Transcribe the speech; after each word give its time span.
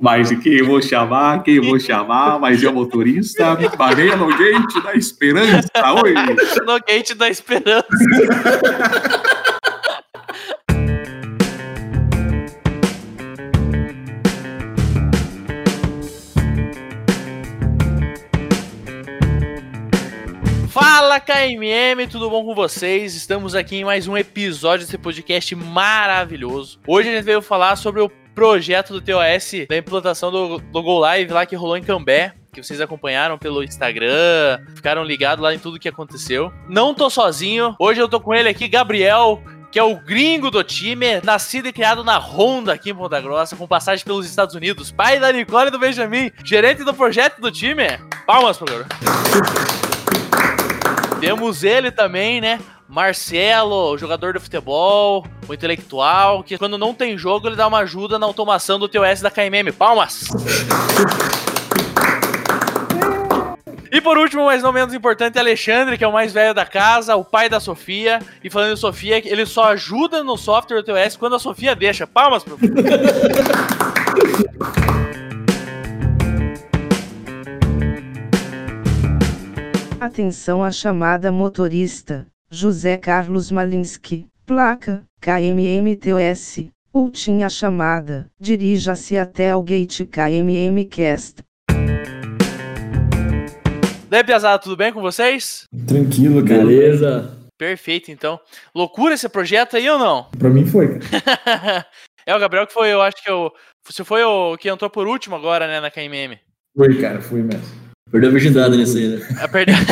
Mas 0.00 0.30
quem 0.30 0.52
eu 0.52 0.66
vou 0.66 0.80
chamar, 0.80 1.42
quem 1.42 1.56
eu 1.56 1.64
vou 1.64 1.78
chamar, 1.80 2.38
mas 2.38 2.62
é 2.62 2.68
o 2.68 2.72
motorista, 2.72 3.56
parei 3.76 4.14
no 4.14 4.28
gate 4.28 4.82
da 4.82 4.94
esperança, 4.94 5.68
oi. 6.04 6.14
No 6.64 6.78
gate 6.86 7.14
da 7.14 7.28
esperança. 7.28 7.88
Fala 21.08 21.20
KMM, 21.20 22.06
tudo 22.06 22.28
bom 22.28 22.44
com 22.44 22.54
vocês? 22.54 23.14
Estamos 23.14 23.54
aqui 23.54 23.76
em 23.76 23.84
mais 23.84 24.06
um 24.06 24.14
episódio 24.14 24.84
desse 24.84 24.98
podcast 24.98 25.54
maravilhoso. 25.54 26.78
Hoje 26.86 27.08
a 27.08 27.12
gente 27.12 27.24
veio 27.24 27.40
falar 27.40 27.76
sobre 27.76 28.02
o 28.02 28.10
projeto 28.34 28.92
do 28.92 29.00
TOS 29.00 29.66
da 29.66 29.78
implantação 29.78 30.30
do, 30.30 30.58
do 30.58 30.82
Go 30.82 30.98
Live 30.98 31.32
lá 31.32 31.46
que 31.46 31.56
rolou 31.56 31.78
em 31.78 31.82
Cambé 31.82 32.34
que 32.52 32.62
vocês 32.62 32.78
acompanharam 32.78 33.38
pelo 33.38 33.64
Instagram, 33.64 34.60
ficaram 34.76 35.02
ligados 35.02 35.42
lá 35.42 35.54
em 35.54 35.58
tudo 35.58 35.78
que 35.78 35.88
aconteceu. 35.88 36.52
Não 36.68 36.92
tô 36.92 37.08
sozinho, 37.08 37.74
hoje 37.78 38.02
eu 38.02 38.08
tô 38.08 38.20
com 38.20 38.34
ele 38.34 38.50
aqui, 38.50 38.68
Gabriel, 38.68 39.42
que 39.72 39.78
é 39.78 39.82
o 39.82 39.96
gringo 39.96 40.50
do 40.50 40.62
time, 40.62 41.22
nascido 41.24 41.68
e 41.68 41.72
criado 41.72 42.04
na 42.04 42.18
Honda 42.18 42.74
aqui 42.74 42.90
em 42.90 42.94
Ponta 42.94 43.18
Grossa, 43.18 43.56
com 43.56 43.66
passagem 43.66 44.04
pelos 44.04 44.26
Estados 44.26 44.54
Unidos, 44.54 44.92
pai 44.92 45.18
da 45.18 45.32
Nicole 45.32 45.68
e 45.68 45.70
do 45.70 45.78
Benjamin, 45.78 46.30
gerente 46.44 46.84
do 46.84 46.92
projeto 46.92 47.40
do 47.40 47.50
time. 47.50 47.98
Palmas 48.26 48.58
pro 48.58 48.66
garoto. 48.66 49.97
Temos 51.20 51.64
ele 51.64 51.90
também, 51.90 52.40
né? 52.40 52.60
Marcelo, 52.88 53.98
jogador 53.98 54.32
de 54.32 54.38
futebol, 54.38 55.26
o 55.46 55.52
intelectual, 55.52 56.42
que 56.42 56.56
quando 56.56 56.78
não 56.78 56.94
tem 56.94 57.18
jogo 57.18 57.46
ele 57.46 57.56
dá 57.56 57.66
uma 57.66 57.80
ajuda 57.80 58.18
na 58.18 58.24
automação 58.24 58.78
do 58.78 58.88
TOS 58.88 59.20
da 59.20 59.30
KMM. 59.30 59.70
Palmas! 59.72 60.28
E 63.90 64.00
por 64.00 64.16
último, 64.16 64.46
mas 64.46 64.62
não 64.62 64.72
menos 64.72 64.94
importante, 64.94 65.38
Alexandre, 65.38 65.98
que 65.98 66.04
é 66.04 66.08
o 66.08 66.12
mais 66.12 66.32
velho 66.32 66.54
da 66.54 66.64
casa, 66.64 67.16
o 67.16 67.24
pai 67.24 67.48
da 67.48 67.58
Sofia. 67.58 68.20
E 68.44 68.48
falando 68.48 68.74
em 68.74 68.76
Sofia, 68.76 69.20
ele 69.24 69.44
só 69.44 69.72
ajuda 69.72 70.22
no 70.22 70.36
software 70.36 70.82
do 70.82 70.84
TOS 70.84 71.16
quando 71.16 71.36
a 71.36 71.38
Sofia 71.38 71.74
deixa. 71.74 72.06
Palmas 72.06 72.44
pro. 72.44 72.58
Atenção 80.08 80.64
à 80.64 80.70
chamada 80.72 81.30
motorista, 81.30 82.26
José 82.50 82.96
Carlos 82.96 83.50
Malinsky, 83.50 84.26
placa, 84.46 85.04
KMMTOS. 85.20 86.70
Última 86.94 87.50
chamada, 87.50 88.26
dirija-se 88.40 89.18
até 89.18 89.54
o 89.54 89.62
gate 89.62 90.06
KMMcast. 90.06 91.42
Daí, 94.08 94.24
Piazada, 94.24 94.58
tudo 94.58 94.78
bem 94.78 94.94
com 94.94 95.02
vocês? 95.02 95.64
Tranquilo, 95.86 96.42
cara. 96.42 96.64
Beleza. 96.64 97.38
Perfeito, 97.58 98.10
então. 98.10 98.40
Loucura 98.74 99.12
esse 99.12 99.28
projeto 99.28 99.76
aí 99.76 99.90
ou 99.90 99.98
não? 99.98 100.24
Pra 100.38 100.48
mim 100.48 100.64
foi, 100.64 100.98
cara. 100.98 101.86
é 102.24 102.34
o 102.34 102.40
Gabriel 102.40 102.66
que 102.66 102.72
foi, 102.72 102.90
eu 102.90 103.02
acho 103.02 103.22
que 103.22 103.30
eu. 103.30 103.52
Você 103.86 104.02
foi 104.02 104.24
o 104.24 104.56
que 104.56 104.70
entrou 104.70 104.88
por 104.88 105.06
último 105.06 105.36
agora, 105.36 105.66
né, 105.66 105.80
na 105.80 105.90
KMM. 105.90 106.38
Foi, 106.74 106.98
cara, 106.98 107.20
foi 107.20 107.42
mesmo. 107.42 107.87
Perdeu 108.10 108.30
a 108.30 108.32
virgindade 108.32 108.76
nisso 108.76 108.96
aí, 108.96 109.08
né? 109.08 109.26
Ah, 109.40 109.48
Perdeu... 109.48 109.74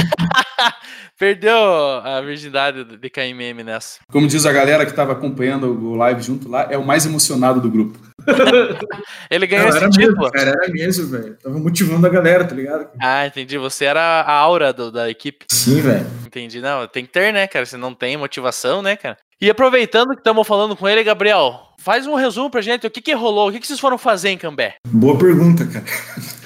Perdeu 1.19 1.57
a 2.05 2.21
virgindade 2.21 2.85
de 2.85 3.09
KMM 3.11 3.63
nessa. 3.65 4.01
Como 4.13 4.27
diz 4.29 4.45
a 4.45 4.53
galera 4.53 4.85
que 4.85 4.91
estava 4.91 5.13
acompanhando 5.13 5.65
o 5.73 5.95
live 5.95 6.21
junto 6.23 6.47
lá, 6.47 6.69
é 6.71 6.77
o 6.77 6.85
mais 6.85 7.07
emocionado 7.07 7.59
do 7.59 7.71
grupo. 7.71 7.99
Ele 9.31 9.47
ganhou 9.47 9.65
Não, 9.65 9.71
esse 9.71 9.79
era 9.79 9.89
título. 9.89 10.09
mesmo, 10.19 10.31
cara, 10.31 10.51
era 10.51 10.71
mesmo, 10.71 11.07
velho. 11.09 11.39
Tava 11.43 11.59
motivando 11.59 12.07
a 12.07 12.11
galera, 12.11 12.45
tá 12.45 12.55
ligado? 12.55 12.89
Ah, 13.01 13.27
entendi. 13.27 13.57
Você 13.57 13.87
era 13.87 14.01
a 14.03 14.33
aura 14.33 14.75
do- 14.75 14.93
da 14.93 15.09
equipe. 15.09 15.47
Sim, 15.51 15.81
velho. 15.81 16.07
Entendi. 16.27 16.61
Não, 16.61 16.87
tem 16.87 17.07
que 17.07 17.13
ter, 17.13 17.33
né, 17.33 17.47
cara? 17.47 17.65
Se 17.65 17.79
não 17.79 17.95
tem 17.95 18.15
motivação, 18.19 18.83
né, 18.83 18.95
cara? 18.95 19.17
E 19.41 19.49
aproveitando 19.49 20.11
que 20.11 20.21
estamos 20.21 20.47
falando 20.47 20.77
com 20.77 20.87
ele, 20.89 21.03
Gabriel, 21.03 21.59
faz 21.81 22.07
um 22.07 22.15
resumo 22.15 22.51
pra 22.51 22.61
gente. 22.61 22.87
O 22.87 22.91
que 22.91 23.01
que 23.01 23.15
rolou? 23.15 23.49
O 23.49 23.53
que 23.53 23.61
que 23.61 23.67
vocês 23.67 23.81
foram 23.81 23.97
fazer 23.97 24.31
em 24.31 24.39
Cambé? 24.39 24.75
Boa 24.87 25.17
pergunta, 25.19 25.65
cara. 25.67 25.85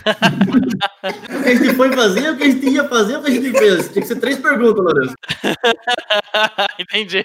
O 1.39 1.43
que 1.43 1.49
a 1.49 1.55
gente 1.55 1.75
foi 1.75 1.93
fazer, 1.93 2.31
o 2.31 2.37
que 2.37 2.43
a 2.45 2.47
gente 2.51 2.69
ia 2.69 2.89
fazer, 2.89 3.17
o 3.17 3.23
que 3.23 3.31
a 3.31 3.35
gente 3.35 3.59
fez. 3.59 3.89
Tinha 3.89 4.03
que 4.03 4.09
ser 4.09 4.17
três 4.21 4.39
perguntas, 4.39 4.85
Lourenço. 4.85 5.15
entendi. 6.79 7.25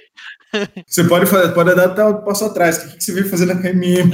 Você 0.88 1.04
pode, 1.04 1.26
fazer, 1.26 1.54
pode 1.54 1.76
dar 1.76 1.86
até 1.86 2.04
um 2.06 2.22
passo 2.22 2.46
atrás. 2.46 2.78
O 2.78 2.88
que, 2.90 2.98
que 2.98 3.04
você 3.04 3.12
veio 3.14 3.30
fazer 3.30 3.46
na 3.46 3.56
KMM? 3.56 4.10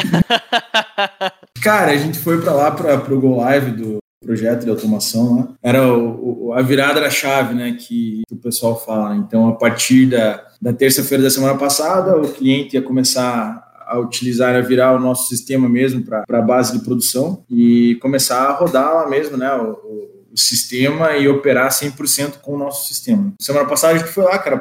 cara, 1.62 1.91
a 1.91 1.97
gente 1.97 2.18
foi 2.19 2.41
pra 2.41 2.53
lá, 2.53 2.72
pra, 2.72 2.97
pro 2.97 3.19
Go 3.19 3.38
Live 3.38 3.72
do 3.72 3.97
projeto 4.24 4.63
de 4.63 4.69
automação 4.69 5.38
lá. 5.40 5.47
Era 5.63 5.88
o, 5.88 6.47
o- 6.50 6.53
a 6.53 6.62
virada 6.62 7.00
da 7.00 7.09
chave, 7.09 7.53
né, 7.53 7.75
que, 7.79 8.22
o 8.31 8.35
pessoal 8.38 8.79
fala. 8.84 9.16
Então, 9.16 9.47
a 9.50 9.56
partir 9.56 10.08
da, 10.08 10.44
da 10.62 10.73
terça-feira 10.73 11.23
da 11.23 11.29
semana 11.29 11.58
passada, 11.58 12.18
o 12.18 12.31
cliente 12.31 12.75
ia 12.75 12.81
começar 12.81 13.70
a 13.91 14.00
utilizar, 14.00 14.56
a 14.56 14.62
virar 14.62 14.94
o 14.94 15.00
nosso 15.00 15.28
sistema 15.28 15.68
mesmo 15.68 16.03
para 16.03 16.24
a 16.29 16.41
base 16.41 16.78
de 16.78 16.84
produção 16.84 17.44
e 17.50 17.96
começar 18.02 18.44
a 18.44 18.53
rodar 18.53 18.94
lá 18.94 19.09
mesmo, 19.09 19.35
né, 19.38 19.53
o, 19.53 20.20
o- 20.31 20.33
o 20.33 20.37
sistema 20.37 21.15
e 21.17 21.27
operar 21.27 21.71
100% 21.71 22.39
com 22.41 22.55
o 22.55 22.57
nosso 22.57 22.87
sistema. 22.87 23.33
Semana 23.39 23.67
passada 23.67 23.93
a 23.95 23.97
gente 23.97 24.09
foi 24.11 24.23
lá, 24.23 24.37
cara, 24.39 24.57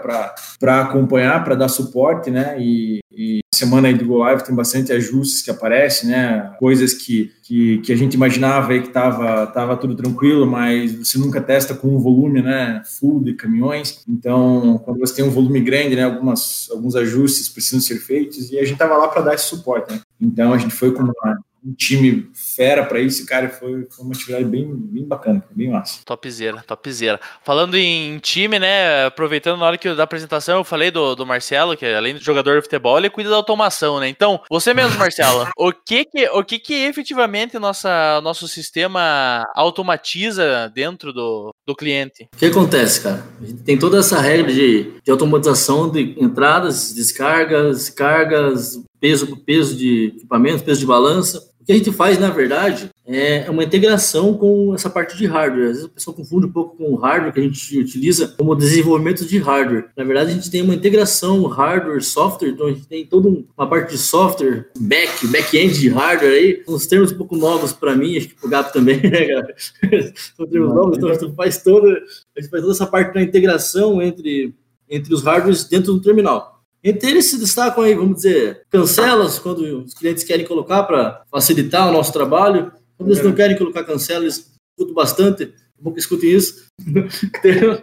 para 0.58 0.80
acompanhar, 0.82 1.42
para 1.44 1.54
dar 1.54 1.68
suporte, 1.68 2.30
né, 2.30 2.56
e, 2.58 3.00
e 3.12 3.40
semana 3.54 3.88
aí 3.88 3.94
do 3.94 4.06
Go 4.06 4.18
Live 4.18 4.44
tem 4.44 4.54
bastante 4.54 4.92
ajustes 4.92 5.42
que 5.42 5.50
aparecem, 5.50 6.08
né? 6.08 6.54
Coisas 6.58 6.94
que, 6.94 7.30
que, 7.42 7.78
que 7.78 7.92
a 7.92 7.96
gente 7.96 8.14
imaginava 8.14 8.72
aí 8.72 8.80
que 8.80 8.88
tava, 8.88 9.46
tava 9.48 9.76
tudo 9.76 9.94
tranquilo, 9.94 10.46
mas 10.46 10.92
você 10.94 11.18
nunca 11.18 11.40
testa 11.42 11.74
com 11.74 11.88
um 11.88 11.98
volume, 11.98 12.40
né? 12.40 12.80
Full 12.98 13.22
de 13.22 13.34
caminhões. 13.34 14.02
Então, 14.08 14.80
quando 14.84 14.98
você 14.98 15.14
tem 15.16 15.24
um 15.24 15.30
volume 15.30 15.60
grande, 15.60 15.94
né? 15.96 16.04
Algumas, 16.04 16.68
alguns 16.70 16.96
ajustes 16.96 17.48
precisam 17.50 17.80
ser 17.80 17.98
feitos 17.98 18.50
e 18.50 18.58
a 18.58 18.64
gente 18.64 18.78
tava 18.78 18.96
lá 18.96 19.08
para 19.08 19.22
dar 19.22 19.34
esse 19.34 19.44
suporte, 19.44 19.92
né? 19.92 20.00
Então, 20.20 20.52
a 20.54 20.58
gente 20.58 20.74
foi 20.74 20.92
com 20.92 21.02
uma, 21.02 21.38
um 21.64 21.74
time 21.74 22.30
fera 22.34 22.84
para 22.84 23.00
isso, 23.00 23.26
cara, 23.26 23.46
e 23.46 23.50
foi, 23.50 23.86
foi 23.90 24.04
uma 24.04 24.14
atividade 24.14 24.44
bem, 24.44 24.66
bem 24.74 25.04
bacana, 25.04 25.44
bem 25.50 25.70
massa. 25.70 26.00
Topzera, 26.04 26.62
topzera. 26.66 27.20
Falando 27.44 27.76
em 27.76 28.18
time, 28.18 28.58
né? 28.58 29.06
Aproveitando 29.06 29.58
na 29.58 29.66
hora 29.66 29.78
que 29.78 29.88
eu, 29.88 29.96
da 29.96 30.04
apresentação, 30.04 30.58
eu 30.58 30.64
falei 30.64 30.90
do, 30.90 31.14
do 31.14 31.26
Marcelo, 31.26 31.76
que 31.76 31.84
além 31.86 32.14
de 32.14 32.24
jogador 32.24 32.56
de 32.56 32.62
futebol, 32.62 32.98
ele 32.98 33.10
cuida 33.10 33.30
da 33.30 33.36
automação, 33.36 34.00
né? 34.00 34.08
Então, 34.08 34.40
você 34.50 34.72
mesmo, 34.72 34.98
Marcelo, 34.98 35.48
o 35.56 35.72
que 35.72 36.04
que, 36.04 36.28
o 36.30 36.44
que, 36.44 36.58
que 36.58 36.74
efetivamente 36.74 37.58
nossa, 37.58 38.20
nosso 38.22 38.48
sistema 38.48 39.46
automatiza 39.54 40.70
dentro 40.74 41.12
do, 41.12 41.54
do 41.66 41.74
cliente? 41.74 42.28
O 42.34 42.36
que 42.36 42.46
acontece, 42.46 43.02
cara? 43.02 43.24
A 43.40 43.44
gente 43.44 43.62
tem 43.62 43.78
toda 43.78 43.98
essa 43.98 44.20
regra 44.20 44.52
de, 44.52 44.94
de 45.04 45.10
automatização 45.10 45.90
de 45.90 46.16
entradas, 46.18 46.92
descargas, 46.94 47.90
cargas, 47.90 48.80
peso, 49.00 49.36
peso 49.44 49.76
de 49.76 50.12
equipamento, 50.16 50.62
peso 50.62 50.80
de 50.80 50.86
balança. 50.86 51.49
O 51.70 51.72
que 51.72 51.74
a 51.74 51.84
gente 51.84 51.92
faz, 51.92 52.18
na 52.18 52.30
verdade, 52.30 52.90
é 53.06 53.48
uma 53.48 53.62
integração 53.62 54.34
com 54.34 54.74
essa 54.74 54.90
parte 54.90 55.16
de 55.16 55.24
hardware. 55.24 55.66
Às 55.66 55.68
vezes 55.76 55.84
a 55.84 55.88
pessoa 55.88 56.16
confunde 56.16 56.46
um 56.46 56.50
pouco 56.50 56.76
com 56.76 56.90
o 56.90 56.96
hardware 56.96 57.32
que 57.32 57.38
a 57.38 57.42
gente 57.44 57.78
utiliza 57.78 58.26
como 58.36 58.56
desenvolvimento 58.56 59.24
de 59.24 59.38
hardware. 59.38 59.86
Na 59.96 60.02
verdade, 60.02 60.32
a 60.32 60.34
gente 60.34 60.50
tem 60.50 60.62
uma 60.62 60.74
integração 60.74 61.46
hardware-software, 61.46 62.48
então 62.48 62.66
a 62.66 62.72
gente 62.72 62.88
tem 62.88 63.06
toda 63.06 63.28
um- 63.28 63.44
uma 63.56 63.68
parte 63.68 63.92
de 63.92 63.98
software, 63.98 64.68
back, 64.80 65.28
back-end 65.28 65.78
de 65.78 65.88
hardware 65.90 66.32
aí, 66.32 66.62
uns 66.66 66.88
termos 66.88 67.12
um 67.12 67.16
pouco 67.18 67.36
novos 67.36 67.72
para 67.72 67.94
mim, 67.94 68.16
acho 68.16 68.30
que 68.30 68.34
pro 68.34 68.48
Gato 68.50 68.72
também, 68.72 68.96
né, 69.08 69.26
cara? 69.28 69.54
São 70.36 70.46
termos 70.48 70.74
novos, 70.74 70.96
então 70.96 71.08
a 71.08 71.14
gente 71.14 71.36
faz 71.36 71.62
toda, 71.62 71.86
a 72.36 72.40
gente 72.40 72.50
faz 72.50 72.62
toda 72.62 72.72
essa 72.72 72.86
parte 72.86 73.14
da 73.14 73.22
integração 73.22 74.02
entre, 74.02 74.52
entre 74.88 75.14
os 75.14 75.22
hardwares 75.22 75.62
dentro 75.68 75.92
do 75.92 76.00
terminal. 76.02 76.59
Entre 76.82 77.10
eles 77.10 77.26
se 77.26 77.38
destacam 77.38 77.84
aí, 77.84 77.94
vamos 77.94 78.16
dizer, 78.16 78.62
cancelas, 78.70 79.38
quando 79.38 79.84
os 79.84 79.92
clientes 79.94 80.24
querem 80.24 80.46
colocar 80.46 80.84
para 80.84 81.22
facilitar 81.30 81.88
o 81.88 81.92
nosso 81.92 82.12
trabalho. 82.12 82.72
Quando 82.96 83.10
eles 83.12 83.22
não 83.24 83.32
querem 83.34 83.56
colocar 83.56 83.84
cancela, 83.84 84.24
eles 84.24 84.50
escutam 84.78 84.94
bastante. 84.94 85.42
É 85.44 85.48
bom 85.82 85.92
que 85.92 86.00
escutem 86.00 86.30
isso. 86.30 86.66
Tem- 87.42 87.82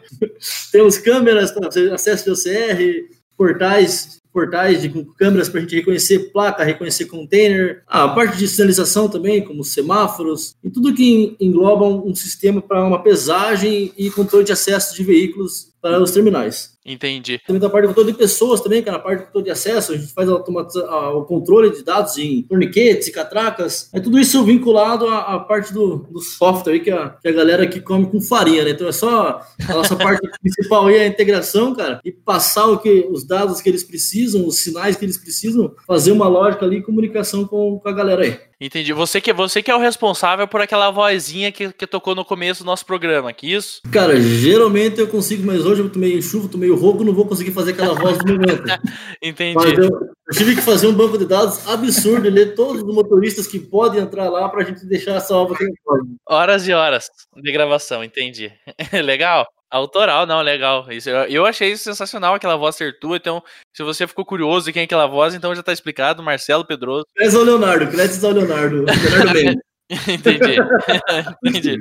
Temos 0.71 0.97
câmeras 0.97 1.51
para 1.51 1.67
acesso 1.93 2.23
de 2.25 2.31
OCR, 2.31 3.07
portais, 3.37 4.17
portais 4.33 4.81
de 4.81 4.89
câmeras 5.17 5.49
para 5.49 5.59
a 5.59 5.61
gente 5.61 5.75
reconhecer 5.75 6.31
placa, 6.31 6.63
reconhecer 6.63 7.05
container. 7.05 7.83
Ah, 7.87 8.03
a 8.05 8.09
parte 8.09 8.37
de 8.37 8.47
sinalização 8.47 9.07
também, 9.09 9.43
como 9.43 9.63
semáforos, 9.63 10.55
e 10.63 10.69
tudo 10.69 10.93
que 10.93 11.35
engloba 11.39 11.85
um, 11.85 12.09
um 12.09 12.15
sistema 12.15 12.61
para 12.61 12.83
uma 12.83 13.01
pesagem 13.01 13.91
e 13.97 14.09
controle 14.11 14.45
de 14.45 14.51
acesso 14.51 14.95
de 14.95 15.03
veículos 15.03 15.69
para 15.87 16.03
os 16.03 16.11
terminais. 16.11 16.77
Entendi. 16.85 17.39
Também 17.45 17.59
tem 17.59 17.67
a 17.67 17.71
parte 17.71 17.83
de 17.83 17.87
controle 17.89 18.11
de 18.13 18.17
pessoas 18.17 18.61
também, 18.61 18.81
que 18.81 18.87
é 18.87 18.91
na 18.91 18.99
parte 18.99 19.19
de 19.19 19.25
controle 19.25 19.45
de 19.45 19.51
acesso, 19.51 19.91
a 19.91 19.97
gente 19.97 20.13
faz 20.13 20.29
a 20.29 20.35
o 20.35 21.25
controle 21.25 21.69
de 21.69 21.83
dados 21.83 22.17
em 22.17 22.43
torniquetes 22.43 23.07
e 23.07 23.11
catracas. 23.11 23.89
É 23.93 23.99
tudo 23.99 24.17
isso 24.17 24.41
vinculado 24.43 25.05
à, 25.07 25.35
à 25.35 25.39
parte 25.39 25.73
do, 25.73 26.07
do 26.09 26.21
software 26.21 26.73
aí, 26.73 26.79
que 26.79 26.89
a, 26.89 27.09
que 27.09 27.27
a 27.27 27.31
galera 27.33 27.63
aqui 27.63 27.81
come 27.81 28.05
com 28.05 28.21
farinha, 28.21 28.63
né? 28.63 28.71
Então 28.71 28.87
é 28.87 28.91
só 28.93 29.41
a 29.67 29.73
nossa 29.73 29.95
parte 29.97 30.21
principal 30.39 30.87
aí, 30.87 30.95
é 30.95 31.01
a 31.01 31.07
integração, 31.07 31.75
cara, 31.75 31.99
e 32.05 32.11
passar 32.11 32.67
o 32.67 32.79
que, 32.79 33.05
os 33.11 33.25
dados 33.25 33.59
que 33.59 33.67
eles 33.67 33.83
precisam, 33.83 34.47
os 34.47 34.59
sinais 34.59 34.95
que 34.95 35.03
eles 35.03 35.17
precisam, 35.17 35.73
fazer 35.85 36.13
uma 36.13 36.27
lógica 36.27 36.65
ali 36.65 36.77
e 36.77 36.83
comunicação 36.83 37.45
com, 37.45 37.79
com 37.79 37.89
a 37.89 37.93
galera 37.93 38.23
aí. 38.23 38.46
Entendi. 38.59 38.91
Você 38.91 39.21
que, 39.21 39.31
você 39.31 39.61
que 39.61 39.69
é 39.69 39.75
o 39.75 39.79
responsável 39.79 40.47
por 40.47 40.61
aquela 40.61 40.89
vozinha 40.89 41.51
que, 41.51 41.71
que 41.71 41.85
tocou 41.85 42.15
no 42.15 42.25
começo 42.25 42.63
do 42.63 42.65
nosso 42.65 42.85
programa, 42.85 43.31
que 43.31 43.53
isso? 43.53 43.81
Cara, 43.91 44.19
geralmente 44.19 44.99
eu 44.99 45.07
consigo, 45.07 45.45
mas 45.45 45.63
hoje 45.63 45.81
eu 45.81 45.89
tô 45.89 45.99
meio 45.99 46.21
chuva, 46.23 46.49
tô 46.49 46.57
meio 46.57 46.75
rouco, 46.75 47.03
não 47.03 47.13
vou 47.13 47.27
conseguir 47.27 47.51
fazer 47.51 47.71
aquela 47.73 47.93
voz 47.93 48.17
do 48.17 48.33
momento. 48.33 48.63
Entendi. 49.21 49.53
Mas 49.55 49.77
eu, 49.77 49.85
eu 49.85 50.35
tive 50.35 50.55
que 50.55 50.61
fazer 50.61 50.87
um 50.87 50.93
banco 50.93 51.19
de 51.19 51.25
dados 51.25 51.67
absurdo, 51.67 52.27
ler 52.29 52.55
todos 52.55 52.81
os 52.81 52.95
motoristas 52.95 53.45
que 53.45 53.59
podem 53.59 54.01
entrar 54.01 54.27
lá 54.27 54.49
pra 54.49 54.63
gente 54.63 54.85
deixar 54.87 55.15
essa 55.15 55.35
obra 55.35 55.57
Horas 56.27 56.67
e 56.67 56.73
horas 56.73 57.09
de 57.35 57.51
gravação, 57.51 58.03
entendi. 58.03 58.51
Legal? 59.03 59.45
Autoral, 59.69 60.25
não, 60.25 60.41
legal. 60.41 60.89
Isso, 60.91 61.09
eu, 61.09 61.25
eu 61.25 61.45
achei 61.45 61.71
isso 61.71 61.83
sensacional, 61.83 62.35
aquela 62.35 62.55
voz 62.55 62.75
ser 62.75 62.97
tua. 62.99 63.17
Então, 63.17 63.43
se 63.75 63.83
você 63.83 64.07
ficou 64.07 64.25
curioso 64.25 64.65
de 64.67 64.73
quem 64.73 64.81
é 64.81 64.85
aquela 64.85 65.07
voz, 65.07 65.35
então 65.35 65.53
já 65.53 65.61
tá 65.61 65.73
explicado. 65.73 66.23
Marcelo 66.23 66.65
Pedroso. 66.65 67.05
Créditos 67.13 67.39
ao 67.39 67.45
Leonardo, 67.45 67.87
créditos 67.87 68.23
ao 68.23 68.31
Leonardo. 68.31 68.85
Leonardo 68.85 69.33
bem. 69.33 69.59
Entendi. 69.89 70.57
Entendi. 71.45 71.79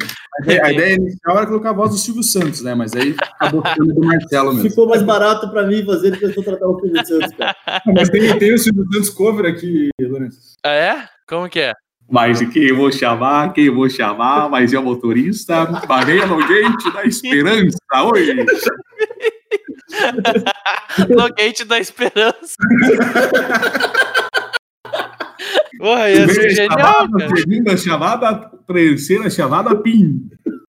A 0.62 0.72
ideia 0.72 0.94
inicial 0.94 1.38
era 1.38 1.46
colocar 1.46 1.70
a 1.70 1.72
voz 1.72 1.90
do 1.90 1.98
Silvio 1.98 2.22
Santos, 2.22 2.62
né? 2.62 2.74
Mas 2.74 2.92
aí 2.94 3.16
acabou 3.20 3.62
ficando 3.66 3.94
do 3.94 4.00
Marcelo 4.00 4.54
mesmo. 4.54 4.70
Ficou 4.70 4.88
mais 4.88 5.02
barato 5.02 5.50
pra 5.50 5.64
mim 5.64 5.84
fazer 5.84 6.10
do 6.12 6.18
que 6.18 6.24
eu 6.24 6.34
contratar 6.34 6.68
o 6.68 6.80
Silvio 6.80 7.06
Santos, 7.06 7.36
cara. 7.36 7.56
Mas 7.94 8.08
tem, 8.08 8.38
tem 8.38 8.54
o 8.54 8.58
Silvio 8.58 8.84
Santos 8.92 9.10
cover 9.10 9.46
aqui, 9.46 9.88
Lourenço. 10.00 10.54
Ah, 10.64 10.72
é? 10.72 11.08
Como 11.28 11.48
que 11.48 11.60
é? 11.60 11.72
Mas 12.08 12.40
quem 12.50 12.62
eu 12.64 12.76
vou 12.76 12.92
chamar, 12.92 13.52
quem 13.52 13.64
eu 13.64 13.74
vou 13.74 13.90
chamar, 13.90 14.48
mas 14.48 14.72
é 14.72 14.78
o 14.78 14.82
motorista, 14.82 15.66
Maria 15.88 16.24
Nogueite 16.26 16.92
da 16.92 17.04
Esperança, 17.04 17.78
oi! 18.04 18.28
Nogueite 21.08 21.64
da 21.64 21.80
Esperança. 21.80 22.54
Porra, 25.78 26.10
ia 26.10 26.28
ser 26.28 26.50
genial, 26.50 26.78
chamada, 26.78 27.18
cara. 27.18 27.36
segunda 27.36 27.76
chamada, 27.76 28.50
terceira 28.66 29.28
chamada, 29.28 29.76
PIN. 29.76 30.30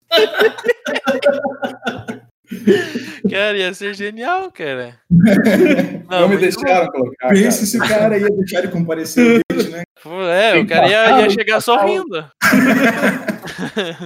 Cara, 3.30 3.58
ia 3.58 3.74
ser 3.74 3.94
genial, 3.94 4.52
cara. 4.52 5.00
Não, 6.10 6.22
me 6.22 6.38
muito 6.38 6.42
deixaram 6.42 6.88
colocar. 6.92 7.30
Pensa 7.30 7.66
se 7.66 7.78
o 7.78 7.88
cara 7.88 8.18
ia 8.18 8.30
deixar 8.30 8.60
ele 8.60 8.70
comparecer 8.70 9.42
date, 9.52 9.70
né? 9.70 9.84
Pô, 10.02 10.22
É, 10.22 10.58
o 10.60 10.68
cara 10.68 10.88
ia, 10.88 11.22
ia 11.22 11.30
chegar 11.30 11.62
sorrindo. 11.62 12.26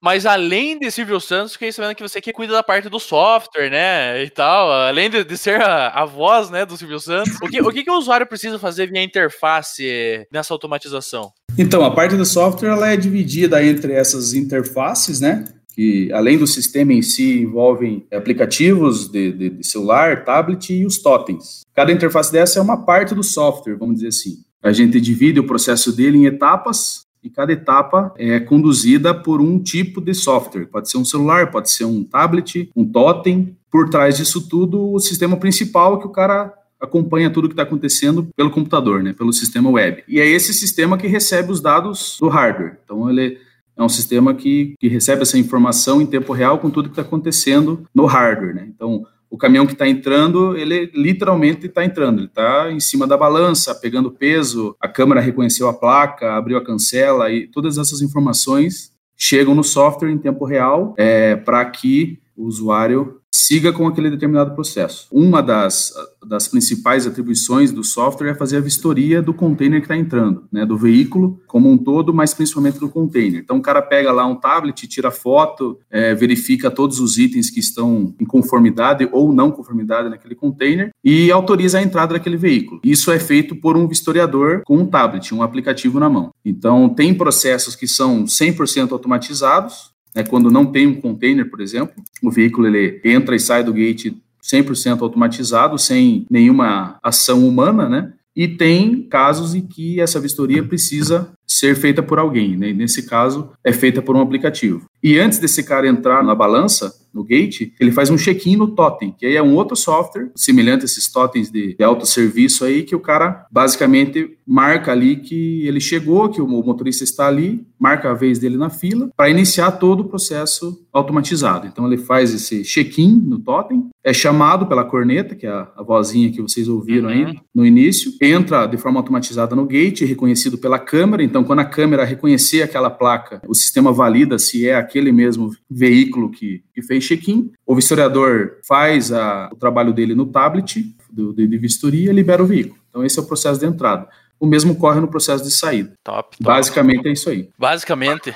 Mas 0.00 0.24
além 0.24 0.78
de 0.78 0.90
Silvio 0.90 1.20
Santos, 1.20 1.52
fiquei 1.54 1.72
sabendo 1.72 1.94
que 1.94 2.02
você 2.02 2.20
que 2.20 2.32
cuida 2.32 2.52
da 2.52 2.62
parte 2.62 2.88
do 2.88 3.00
software, 3.00 3.68
né? 3.68 4.22
E 4.22 4.30
tal. 4.30 4.70
Além 4.70 5.10
de, 5.10 5.24
de 5.24 5.36
ser 5.36 5.60
a, 5.60 5.88
a 5.88 6.04
voz, 6.04 6.50
né, 6.50 6.64
do 6.64 6.76
Silvio 6.76 7.00
Santos. 7.00 7.36
O 7.42 7.48
que, 7.48 7.60
o 7.60 7.70
que, 7.70 7.82
que 7.84 7.90
o 7.90 7.98
usuário 7.98 8.26
precisa 8.26 8.58
fazer 8.58 8.90
via 8.90 9.02
interface 9.02 10.26
nessa 10.32 10.54
automatização? 10.54 11.32
Então, 11.58 11.84
a 11.84 11.90
parte 11.90 12.16
do 12.16 12.24
software 12.24 12.68
ela 12.68 12.88
é 12.88 12.96
dividida 12.96 13.62
entre 13.64 13.92
essas 13.92 14.32
interfaces, 14.32 15.20
né? 15.20 15.44
Que 15.74 16.10
além 16.12 16.38
do 16.38 16.46
sistema 16.46 16.92
em 16.92 17.02
si 17.02 17.40
envolvem 17.40 18.06
aplicativos 18.12 19.08
de, 19.08 19.32
de, 19.32 19.50
de 19.50 19.66
celular, 19.66 20.24
tablet 20.24 20.72
e 20.72 20.86
os 20.86 20.98
totens. 20.98 21.62
Cada 21.74 21.90
interface 21.90 22.30
dessa 22.30 22.60
é 22.60 22.62
uma 22.62 22.84
parte 22.84 23.12
do 23.12 23.24
software, 23.24 23.76
vamos 23.76 23.96
dizer 23.96 24.08
assim. 24.08 24.36
A 24.62 24.72
gente 24.72 25.00
divide 25.00 25.40
o 25.40 25.46
processo 25.46 25.94
dele 25.94 26.18
em 26.18 26.26
etapas 26.26 27.06
e 27.22 27.28
cada 27.28 27.52
etapa 27.52 28.12
é 28.16 28.38
conduzida 28.38 29.12
por 29.12 29.40
um 29.40 29.58
tipo 29.58 30.00
de 30.00 30.14
software. 30.14 30.66
Pode 30.66 30.88
ser 30.88 30.98
um 30.98 31.04
celular, 31.04 31.50
pode 31.50 31.70
ser 31.70 31.84
um 31.84 32.04
tablet, 32.04 32.70
um 32.74 32.84
totem. 32.84 33.56
Por 33.70 33.90
trás 33.90 34.16
disso 34.16 34.48
tudo, 34.48 34.92
o 34.92 34.98
sistema 34.98 35.36
principal 35.36 35.98
que 35.98 36.06
o 36.06 36.10
cara 36.10 36.52
acompanha 36.80 37.30
tudo 37.30 37.48
que 37.48 37.54
está 37.54 37.62
acontecendo 37.62 38.28
pelo 38.36 38.50
computador, 38.50 39.02
né, 39.02 39.12
pelo 39.12 39.32
sistema 39.32 39.70
web. 39.70 40.04
E 40.08 40.20
é 40.20 40.26
esse 40.26 40.54
sistema 40.54 40.96
que 40.96 41.06
recebe 41.06 41.50
os 41.50 41.60
dados 41.60 42.16
do 42.20 42.28
hardware. 42.28 42.78
Então, 42.84 43.10
ele 43.10 43.38
é 43.76 43.82
um 43.82 43.88
sistema 43.88 44.34
que, 44.34 44.74
que 44.78 44.88
recebe 44.88 45.22
essa 45.22 45.38
informação 45.38 46.02
em 46.02 46.06
tempo 46.06 46.32
real 46.32 46.58
com 46.58 46.70
tudo 46.70 46.88
que 46.88 46.92
está 46.92 47.02
acontecendo 47.02 47.84
no 47.94 48.06
hardware. 48.06 48.54
Né? 48.54 48.68
Então, 48.68 49.06
o 49.30 49.36
caminhão 49.36 49.66
que 49.66 49.72
está 49.72 49.86
entrando, 49.86 50.56
ele 50.56 50.90
literalmente 50.94 51.66
está 51.66 51.84
entrando. 51.84 52.18
Ele 52.18 52.26
está 52.26 52.72
em 52.72 52.80
cima 52.80 53.06
da 53.06 53.16
balança, 53.16 53.74
pegando 53.74 54.10
peso, 54.10 54.74
a 54.80 54.88
câmera 54.88 55.20
reconheceu 55.20 55.68
a 55.68 55.74
placa, 55.74 56.34
abriu 56.34 56.56
a 56.56 56.64
cancela 56.64 57.30
e 57.30 57.46
todas 57.46 57.78
essas 57.78 58.00
informações 58.00 58.92
chegam 59.16 59.54
no 59.54 59.64
software 59.64 60.10
em 60.10 60.18
tempo 60.18 60.44
real 60.44 60.94
é, 60.96 61.36
para 61.36 61.64
que 61.66 62.18
o 62.36 62.44
usuário 62.44 63.17
siga 63.32 63.72
com 63.72 63.86
aquele 63.86 64.10
determinado 64.10 64.54
processo. 64.54 65.06
Uma 65.10 65.42
das, 65.42 65.92
das 66.26 66.48
principais 66.48 67.06
atribuições 67.06 67.72
do 67.72 67.82
software 67.84 68.30
é 68.30 68.34
fazer 68.34 68.58
a 68.58 68.60
vistoria 68.60 69.22
do 69.22 69.32
container 69.32 69.80
que 69.80 69.86
está 69.86 69.96
entrando, 69.96 70.44
né, 70.52 70.66
do 70.66 70.76
veículo 70.76 71.40
como 71.46 71.70
um 71.70 71.78
todo, 71.78 72.12
mas 72.12 72.34
principalmente 72.34 72.78
do 72.78 72.88
container. 72.88 73.40
Então 73.40 73.56
o 73.58 73.62
cara 73.62 73.80
pega 73.80 74.12
lá 74.12 74.26
um 74.26 74.34
tablet, 74.34 74.86
tira 74.86 75.10
foto, 75.10 75.78
é, 75.90 76.14
verifica 76.14 76.70
todos 76.70 77.00
os 77.00 77.18
itens 77.18 77.50
que 77.50 77.60
estão 77.60 78.14
em 78.20 78.24
conformidade 78.24 79.08
ou 79.12 79.32
não 79.32 79.50
conformidade 79.50 80.08
naquele 80.08 80.34
container 80.34 80.90
e 81.02 81.30
autoriza 81.30 81.78
a 81.78 81.82
entrada 81.82 82.14
daquele 82.14 82.36
veículo. 82.36 82.80
Isso 82.84 83.10
é 83.10 83.18
feito 83.18 83.56
por 83.56 83.76
um 83.76 83.88
vistoriador 83.88 84.62
com 84.64 84.76
um 84.76 84.86
tablet, 84.86 85.34
um 85.34 85.42
aplicativo 85.42 85.98
na 85.98 86.08
mão. 86.08 86.32
Então 86.44 86.88
tem 86.88 87.14
processos 87.14 87.74
que 87.74 87.86
são 87.86 88.24
100% 88.24 88.92
automatizados, 88.92 89.96
né, 90.18 90.24
quando 90.24 90.50
não 90.50 90.66
tem 90.66 90.84
um 90.84 91.00
container, 91.00 91.48
por 91.48 91.60
exemplo, 91.60 91.94
o 92.20 92.28
veículo 92.28 92.66
ele 92.66 93.00
entra 93.04 93.36
e 93.36 93.40
sai 93.40 93.62
do 93.62 93.72
gate 93.72 94.12
100% 94.42 95.00
automatizado, 95.00 95.78
sem 95.78 96.26
nenhuma 96.28 96.98
ação 97.02 97.46
humana, 97.46 97.88
né? 97.88 98.12
E 98.34 98.48
tem 98.48 99.02
casos 99.02 99.54
em 99.54 99.60
que 99.60 100.00
essa 100.00 100.18
vistoria 100.18 100.62
precisa 100.62 101.30
ser 101.48 101.74
feita 101.74 102.02
por 102.02 102.18
alguém, 102.18 102.56
né? 102.56 102.68
E 102.68 102.74
nesse 102.74 103.04
caso, 103.08 103.50
é 103.64 103.72
feita 103.72 104.02
por 104.02 104.14
um 104.14 104.20
aplicativo. 104.20 104.82
E 105.02 105.18
antes 105.18 105.38
desse 105.38 105.62
cara 105.62 105.88
entrar 105.88 106.22
na 106.22 106.34
balança, 106.34 106.92
no 107.14 107.24
gate, 107.24 107.72
ele 107.80 107.90
faz 107.90 108.10
um 108.10 108.18
check-in 108.18 108.56
no 108.56 108.68
totem, 108.68 109.14
que 109.16 109.24
aí 109.24 109.34
é 109.34 109.42
um 109.42 109.54
outro 109.54 109.74
software, 109.74 110.30
semelhante 110.36 110.82
a 110.82 110.84
esses 110.84 111.10
totens 111.10 111.50
de, 111.50 111.74
de 111.74 111.82
autosserviço 111.82 112.64
aí, 112.64 112.82
que 112.82 112.94
o 112.94 113.00
cara 113.00 113.46
basicamente 113.50 114.36
marca 114.46 114.92
ali 114.92 115.16
que 115.16 115.66
ele 115.66 115.80
chegou, 115.80 116.28
que 116.28 116.40
o 116.40 116.46
motorista 116.46 117.04
está 117.04 117.26
ali, 117.26 117.66
marca 117.78 118.10
a 118.10 118.14
vez 118.14 118.38
dele 118.38 118.56
na 118.56 118.70
fila, 118.70 119.08
para 119.16 119.30
iniciar 119.30 119.72
todo 119.72 120.00
o 120.00 120.04
processo 120.04 120.84
automatizado. 120.92 121.66
Então 121.66 121.86
ele 121.86 121.96
faz 121.96 122.32
esse 122.34 122.62
check-in 122.62 123.16
no 123.26 123.38
totem, 123.38 123.88
é 124.04 124.12
chamado 124.12 124.66
pela 124.66 124.84
corneta, 124.84 125.34
que 125.34 125.46
é 125.46 125.50
a, 125.50 125.68
a 125.76 125.82
vozinha 125.82 126.30
que 126.30 126.42
vocês 126.42 126.68
ouviram 126.68 127.08
Uhum. 127.08 127.14
aí 127.14 127.38
no 127.54 127.64
início, 127.66 128.12
entra 128.20 128.66
de 128.66 128.76
forma 128.76 128.98
automatizada 128.98 129.54
no 129.54 129.66
gate, 129.66 130.02
reconhecido 130.02 130.58
pela 130.58 130.78
câmera. 130.78 131.22
Então, 131.22 131.37
quando 131.44 131.60
a 131.60 131.64
câmera 131.64 132.04
reconhecer 132.04 132.62
aquela 132.62 132.90
placa, 132.90 133.40
o 133.46 133.54
sistema 133.54 133.92
valida 133.92 134.38
se 134.38 134.68
é 134.68 134.74
aquele 134.74 135.12
mesmo 135.12 135.54
veículo 135.70 136.30
que, 136.30 136.62
que 136.74 136.82
fez 136.82 137.04
check-in. 137.04 137.50
O 137.66 137.74
vistoriador 137.74 138.56
faz 138.66 139.12
a- 139.12 139.48
o 139.52 139.56
trabalho 139.56 139.92
dele 139.92 140.14
no 140.14 140.26
tablet 140.26 140.84
do, 141.10 141.32
de, 141.32 141.46
de 141.46 141.58
vistoria 141.58 142.10
e 142.10 142.14
libera 142.14 142.42
o 142.42 142.46
veículo. 142.46 142.78
Então, 142.90 143.04
esse 143.04 143.18
é 143.18 143.22
o 143.22 143.26
processo 143.26 143.58
de 143.60 143.66
entrada. 143.66 144.06
O 144.40 144.46
mesmo 144.46 144.72
ocorre 144.74 145.00
no 145.00 145.08
processo 145.08 145.42
de 145.42 145.50
saída. 145.50 145.92
Top, 146.04 146.36
top. 146.36 146.44
Basicamente 146.44 147.08
é 147.08 147.12
isso 147.12 147.28
aí. 147.28 147.48
Basicamente. 147.58 148.32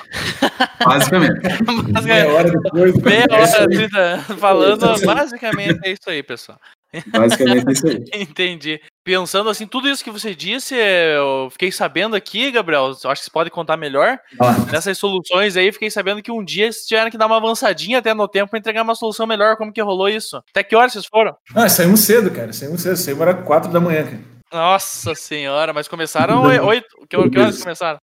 Basicamente. 0.83 1.39
Meia 2.03 2.27
hora 2.33 2.51
depois. 2.51 2.93
Meia 2.97 3.25
é 3.29 3.43
isso 3.43 3.55
hora. 3.55 3.69
30, 3.69 4.17
falando, 4.37 5.05
basicamente 5.05 5.79
é 5.83 5.91
isso 5.93 6.09
aí, 6.09 6.21
pessoal. 6.21 6.59
Basicamente 7.07 7.67
é 7.67 7.71
isso 7.71 7.87
aí. 7.87 8.03
Entendi. 8.21 8.79
Pensando 9.03 9.49
assim, 9.49 9.67
tudo 9.67 9.89
isso 9.89 10.03
que 10.03 10.11
você 10.11 10.33
disse, 10.33 10.75
eu 10.75 11.49
fiquei 11.51 11.71
sabendo 11.71 12.15
aqui, 12.15 12.49
Gabriel, 12.51 12.93
eu 13.03 13.09
acho 13.09 13.21
que 13.21 13.25
você 13.25 13.31
pode 13.31 13.49
contar 13.49 13.75
melhor. 13.75 14.17
Ah, 14.39 14.55
Nessas 14.71 14.97
soluções 14.97 15.57
aí, 15.57 15.71
fiquei 15.73 15.89
sabendo 15.91 16.21
que 16.21 16.31
um 16.31 16.43
dia 16.43 16.71
vocês 16.71 16.85
tiveram 16.85 17.11
que 17.11 17.17
dar 17.17 17.25
uma 17.25 17.37
avançadinha 17.37 17.99
até 17.99 18.13
no 18.13 18.27
tempo 18.27 18.49
pra 18.51 18.59
entregar 18.59 18.81
uma 18.83 18.95
solução 18.95 19.27
melhor. 19.27 19.57
Como 19.57 19.73
que 19.73 19.81
rolou 19.81 20.07
isso? 20.07 20.37
Até 20.51 20.63
que 20.63 20.75
horas 20.75 20.93
vocês 20.93 21.05
foram? 21.05 21.35
Ah, 21.53 21.67
saímos 21.67 21.99
cedo, 22.01 22.31
cara. 22.31 22.53
Saímos 22.53 22.81
cedo. 22.81 22.95
Saímos 22.95 23.21
era 23.21 23.33
4 23.33 23.71
da 23.71 23.79
manhã, 23.81 24.03
cara. 24.05 24.33
Nossa 24.53 25.15
senhora, 25.15 25.73
mas 25.73 25.87
começaram 25.87 26.43
oi- 26.43 26.59
oito. 26.59 26.87
Que, 27.09 27.29
que 27.29 27.39
horas 27.39 27.61
começaram? 27.61 27.97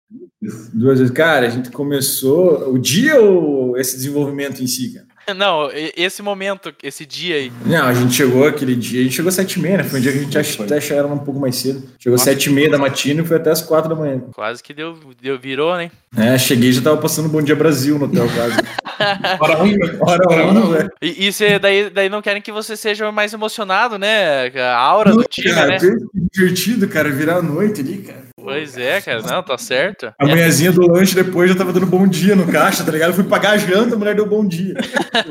Duas 0.74 0.98
vezes. 1.00 1.14
Cara, 1.14 1.46
a 1.46 1.50
gente 1.50 1.70
começou. 1.70 2.74
O 2.74 2.80
dia 2.80 3.22
ou 3.22 3.78
esse 3.78 3.96
desenvolvimento 3.96 4.62
em 4.64 4.66
si, 4.68 4.94
cara? 4.96 5.06
Não, 5.34 5.70
esse 5.96 6.22
momento, 6.22 6.74
esse 6.84 7.06
dia 7.06 7.36
aí. 7.36 7.52
Não, 7.66 7.86
a 7.88 7.94
gente 7.94 8.14
chegou 8.14 8.46
aquele 8.48 8.76
dia, 8.76 9.02
a 9.02 9.04
gente 9.04 9.16
chegou 9.16 9.30
às 9.30 9.36
7 9.36 9.54
e 9.54 9.62
meia, 9.62 9.78
né? 9.78 9.84
Foi 9.84 10.00
um 10.00 10.02
dia 10.02 10.12
que 10.12 10.20
a 10.20 10.22
gente 10.22 10.38
ach- 10.38 10.60
até 10.62 10.78
achava 10.78 11.08
um 11.14 11.18
pouco 11.20 11.40
mais 11.40 11.56
cedo. 11.56 11.84
Chegou 12.00 12.16
às 12.16 12.22
Nossa. 12.22 12.32
7 12.32 12.50
e 12.50 12.54
meia 12.54 12.70
da 12.70 12.78
matina 12.78 13.22
e 13.22 13.26
foi 13.26 13.38
até 13.38 13.52
às 13.52 13.62
4 13.62 13.90
da 13.90 13.96
manhã. 13.96 14.20
Quase 14.34 14.62
que 14.64 14.74
deu, 14.74 14.98
deu 15.22 15.40
virou, 15.40 15.76
né? 15.78 15.92
É, 16.18 16.38
cheguei 16.38 16.70
e 16.70 16.74
já 16.74 16.82
tava 16.82 16.98
passando 16.98 17.30
Bom 17.30 17.42
Dia 17.42 17.56
Brasil 17.56 17.98
no 18.00 18.06
hotel, 18.06 18.28
quase. 18.34 18.58
Hora 19.40 19.64
um, 19.64 19.68
né? 19.72 19.98
Hora 20.02 20.48
um, 20.48 20.72
velho. 20.72 20.92
E, 21.02 21.28
e 21.28 21.32
cê, 21.34 21.58
daí, 21.58 21.90
daí 21.90 22.10
não 22.10 22.22
querem 22.22 22.42
que 22.42 22.52
você 22.52 22.76
seja 22.76 23.10
mais 23.12 23.32
emocionado, 23.34 23.98
né? 23.98 24.48
A 24.58 24.76
aura 24.78 25.12
do 25.14 25.24
time, 25.24 25.54
cara, 25.54 25.68
né? 25.70 25.78
que 25.80 25.96
divertido, 26.34 26.88
cara, 26.88 27.10
virar 27.10 27.38
a 27.38 27.42
noite 27.42 27.80
ali, 27.82 28.00
cara. 28.00 28.29
Pois 28.42 28.78
é, 28.78 29.02
cara. 29.02 29.22
Não, 29.22 29.44
tá 29.44 29.58
certo. 29.58 30.14
A 30.18 30.26
manhãzinha 30.26 30.72
do 30.72 30.82
lanche 30.92 31.16
depois 31.16 31.50
já 31.50 31.58
tava 31.58 31.74
dando 31.74 31.86
bom 31.86 32.08
dia 32.08 32.36
no 32.36 32.48
caixa, 32.48 32.84
tá 32.84 32.92
ligado? 32.92 33.10
Eu 33.10 33.16
fui 33.16 33.24
pagar 33.24 33.52
a 33.52 33.58
janta, 33.58 33.96
a 33.96 33.98
mulher 33.98 34.16
deu 34.16 34.28
bom 34.28 34.46
dia. 34.48 34.76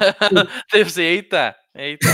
Deve 0.72 0.90
ser, 0.90 1.02
eita. 1.02 1.54
Eita. 1.78 2.08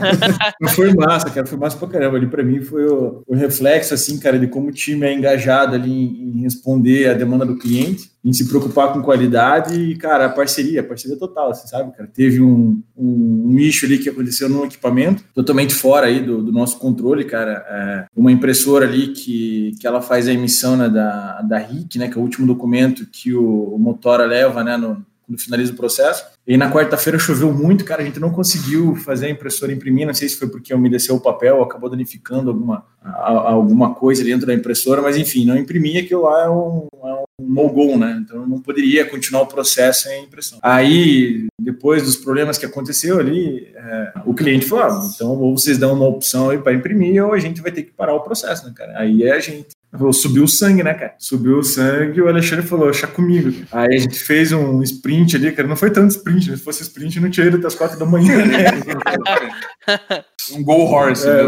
Foi 0.74 0.92
massa, 0.92 1.30
cara. 1.30 1.46
Foi 1.46 1.58
massa 1.58 1.78
pra 1.78 1.88
caramba. 1.88 2.18
Ali 2.18 2.26
pra 2.26 2.42
mim 2.42 2.60
foi 2.60 2.86
o, 2.86 3.22
o 3.26 3.34
reflexo, 3.34 3.94
assim, 3.94 4.18
cara, 4.18 4.38
de 4.38 4.46
como 4.46 4.68
o 4.68 4.72
time 4.72 5.06
é 5.06 5.14
engajado 5.14 5.74
ali 5.74 5.90
em, 5.90 6.38
em 6.38 6.42
responder 6.42 7.08
a 7.08 7.14
demanda 7.14 7.46
do 7.46 7.56
cliente, 7.56 8.10
em 8.22 8.30
se 8.30 8.46
preocupar 8.46 8.92
com 8.92 9.00
qualidade 9.00 9.74
e, 9.74 9.96
cara, 9.96 10.26
a 10.26 10.28
parceria, 10.28 10.82
a 10.82 10.84
parceria 10.84 11.16
total, 11.16 11.50
assim, 11.50 11.66
sabe, 11.66 11.96
cara? 11.96 12.10
Teve 12.12 12.42
um, 12.42 12.82
um, 12.94 13.46
um 13.46 13.58
issue 13.58 13.86
ali 13.86 13.98
que 13.98 14.10
aconteceu 14.10 14.50
no 14.50 14.66
equipamento, 14.66 15.24
totalmente 15.34 15.72
fora 15.72 16.06
aí 16.06 16.20
do, 16.20 16.42
do 16.42 16.52
nosso 16.52 16.78
controle, 16.78 17.24
cara. 17.24 17.64
É, 17.70 18.06
uma 18.14 18.30
impressora 18.30 18.84
ali 18.84 19.08
que, 19.08 19.72
que 19.80 19.86
ela 19.86 20.02
faz 20.02 20.19
a 20.28 20.32
emissão 20.32 20.76
né, 20.76 20.88
da, 20.88 21.42
da 21.42 21.58
RIC, 21.58 21.96
né, 21.96 22.08
que 22.08 22.16
é 22.16 22.20
o 22.20 22.24
último 22.24 22.46
documento 22.46 23.06
que 23.06 23.34
o, 23.34 23.74
o 23.74 23.78
Motora 23.78 24.24
leva, 24.24 24.64
né, 24.64 24.76
no, 24.76 25.04
quando 25.30 25.40
finaliza 25.40 25.72
o 25.72 25.76
processo. 25.76 26.24
E 26.46 26.56
na 26.56 26.72
quarta-feira 26.72 27.18
choveu 27.18 27.52
muito, 27.52 27.84
cara, 27.84 28.02
a 28.02 28.04
gente 28.04 28.18
não 28.18 28.30
conseguiu 28.30 28.96
fazer 28.96 29.26
a 29.26 29.30
impressora 29.30 29.72
imprimir, 29.72 30.06
não 30.06 30.14
sei 30.14 30.28
se 30.28 30.36
foi 30.36 30.48
porque 30.48 30.74
umedeceu 30.74 31.14
o 31.14 31.20
papel, 31.20 31.62
acabou 31.62 31.88
danificando 31.88 32.50
alguma, 32.50 32.84
a, 33.00 33.52
alguma 33.52 33.94
coisa 33.94 34.24
dentro 34.24 34.46
da 34.46 34.54
impressora, 34.54 35.00
mas 35.00 35.16
enfim, 35.16 35.44
não 35.44 35.56
imprimia, 35.56 36.00
aquilo 36.00 36.22
lá 36.22 36.44
é 36.44 36.50
um, 36.50 36.88
é 37.04 37.14
um 37.14 37.24
no-go, 37.40 37.96
né? 37.96 38.20
Então 38.24 38.44
não 38.46 38.60
poderia 38.60 39.08
continuar 39.08 39.42
o 39.42 39.46
processo 39.46 40.08
sem 40.08 40.24
impressão. 40.24 40.58
Aí, 40.60 41.46
depois 41.60 42.02
dos 42.02 42.16
problemas 42.16 42.58
que 42.58 42.66
aconteceu 42.66 43.20
ali, 43.20 43.68
é, 43.74 44.12
o 44.26 44.34
cliente 44.34 44.66
falou: 44.66 44.84
ah, 44.84 45.10
então 45.14 45.38
ou 45.38 45.56
vocês 45.56 45.78
dão 45.78 45.94
uma 45.94 46.08
opção 46.08 46.50
aí 46.50 46.58
para 46.58 46.74
imprimir, 46.74 47.24
ou 47.24 47.32
a 47.32 47.38
gente 47.38 47.60
vai 47.60 47.70
ter 47.70 47.84
que 47.84 47.92
parar 47.92 48.14
o 48.14 48.20
processo, 48.20 48.66
né, 48.66 48.72
cara? 48.74 48.98
Aí 48.98 49.22
é 49.22 49.32
a 49.32 49.40
gente 49.40 49.68
Subiu 50.12 50.44
o 50.44 50.48
sangue, 50.48 50.84
né, 50.84 50.94
cara? 50.94 51.14
Subiu 51.18 51.58
o 51.58 51.64
sangue 51.64 52.18
e 52.18 52.22
o 52.22 52.28
Alexandre 52.28 52.64
falou, 52.64 52.92
chá 52.92 53.08
comigo. 53.08 53.52
Aí 53.72 53.96
a 53.96 53.98
gente 53.98 54.18
fez 54.20 54.52
um 54.52 54.80
sprint 54.82 55.36
ali, 55.36 55.50
cara. 55.50 55.66
Não 55.66 55.76
foi 55.76 55.90
tanto 55.90 56.12
sprint, 56.12 56.50
né? 56.50 56.56
Se 56.56 56.62
fosse 56.62 56.82
sprint, 56.82 57.18
não 57.18 57.28
tinha 57.28 57.46
ido 57.46 57.56
até 57.56 57.66
as 57.66 57.74
quatro 57.74 57.98
da 57.98 58.06
manhã, 58.06 58.44
né? 58.46 58.66
um 60.52 60.62
go 60.62 60.84
horse. 60.84 61.28
É, 61.28 61.42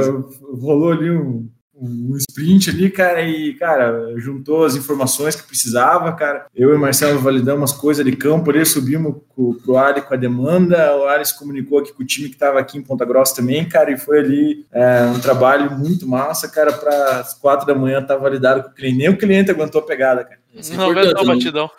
rolou 0.61 0.91
ali 0.91 1.11
um, 1.11 1.49
um 1.83 2.17
sprint 2.17 2.71
ali, 2.71 2.89
cara, 2.89 3.23
e, 3.23 3.55
cara, 3.55 4.15
juntou 4.17 4.65
as 4.65 4.77
informações 4.77 5.35
que 5.35 5.47
precisava, 5.47 6.13
cara. 6.13 6.47
Eu 6.55 6.71
e 6.71 6.77
o 6.77 6.79
Marcelo 6.79 7.19
validamos 7.19 7.73
as 7.73 7.77
coisas 7.77 8.05
de 8.05 8.13
campo 8.13 8.51
ali, 8.51 8.65
subimos 8.65 9.17
pro, 9.35 9.55
pro 9.55 9.77
Ali 9.77 10.01
com 10.01 10.15
a 10.15 10.17
demanda, 10.17 10.97
o 10.97 11.09
Ali 11.09 11.25
se 11.25 11.37
comunicou 11.37 11.81
aqui 11.81 11.93
com 11.93 12.03
o 12.03 12.07
time 12.07 12.29
que 12.29 12.35
estava 12.35 12.61
aqui 12.61 12.79
em 12.79 12.83
Ponta 12.83 13.05
Grossa 13.05 13.35
também, 13.35 13.69
cara, 13.69 13.91
e 13.91 13.99
foi 13.99 14.21
ali 14.21 14.67
é, 14.73 15.03
um 15.07 15.19
trabalho 15.19 15.73
muito 15.77 16.07
massa, 16.07 16.49
cara, 16.49 16.73
para 16.73 17.21
as 17.21 17.35
quatro 17.35 17.67
da 17.67 17.75
manhã 17.75 18.01
estar 18.01 18.15
tá 18.15 18.21
validado 18.21 18.63
com 18.63 18.69
o 18.69 18.75
cliente. 18.75 18.99
Nem 18.99 19.09
o 19.09 19.19
cliente 19.19 19.51
aguentou 19.51 19.81
a 19.81 19.85
pegada, 19.85 20.23
cara. 20.23 20.39
Não 20.77 20.91
aguentou 20.91 21.21
a 21.21 21.25
batidão. 21.25 21.71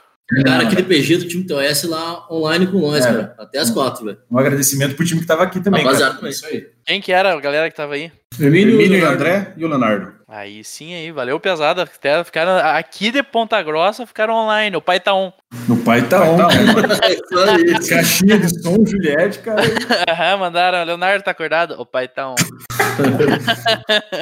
Cara, 0.46 0.64
aquele 0.64 0.84
PG 0.84 1.18
do 1.18 1.28
time 1.28 1.44
TOS 1.44 1.84
lá 1.84 2.26
online 2.32 2.66
com 2.68 2.80
nós, 2.80 3.06
é. 3.06 3.12
cara. 3.12 3.36
Até 3.38 3.60
as 3.60 3.70
quatro, 3.70 4.06
velho. 4.06 4.18
Um 4.32 4.38
agradecimento 4.38 4.96
pro 4.96 5.06
time 5.06 5.22
que 5.22 5.28
tava 5.28 5.44
aqui 5.44 5.62
também. 5.62 5.84
Rapaziada, 5.84 6.16
também. 6.16 6.32
Isso 6.32 6.46
aí. 6.46 6.68
Quem 6.86 7.02
que 7.02 7.12
era 7.12 7.34
a 7.34 7.40
galera 7.40 7.70
que 7.70 7.76
tava 7.76 7.94
aí? 7.94 8.12
Emílio, 8.40 8.76
Emílio 8.76 9.00
e 9.00 9.06
André 9.06 9.54
e 9.56 9.64
o 9.64 9.68
Leonardo. 9.68 10.12
Aí 10.28 10.64
sim, 10.64 10.96
aí, 10.96 11.12
valeu 11.12 11.40
pesada. 11.40 11.84
Até 11.84 12.24
ficaram 12.24 12.58
aqui 12.76 13.12
de 13.12 13.22
Ponta 13.22 13.62
Grossa, 13.62 14.08
ficaram 14.08 14.34
online. 14.34 14.76
O 14.76 14.82
pai 14.82 15.00
tá 15.00 15.14
on. 15.14 15.32
O 15.70 15.78
pai 15.78 16.02
tá 16.02 16.24
on. 16.24 16.38
Caixinha 17.88 18.40
de 18.40 18.50
som, 18.62 18.84
Juliette, 18.84 19.38
cara. 19.40 19.62
Aham, 20.10 20.38
mandaram. 20.38 20.84
Leonardo 20.84 21.24
tá 21.24 21.30
acordado? 21.30 21.80
O 21.80 21.86
pai 21.86 22.08
tá 22.08 22.32
on. 22.32 22.36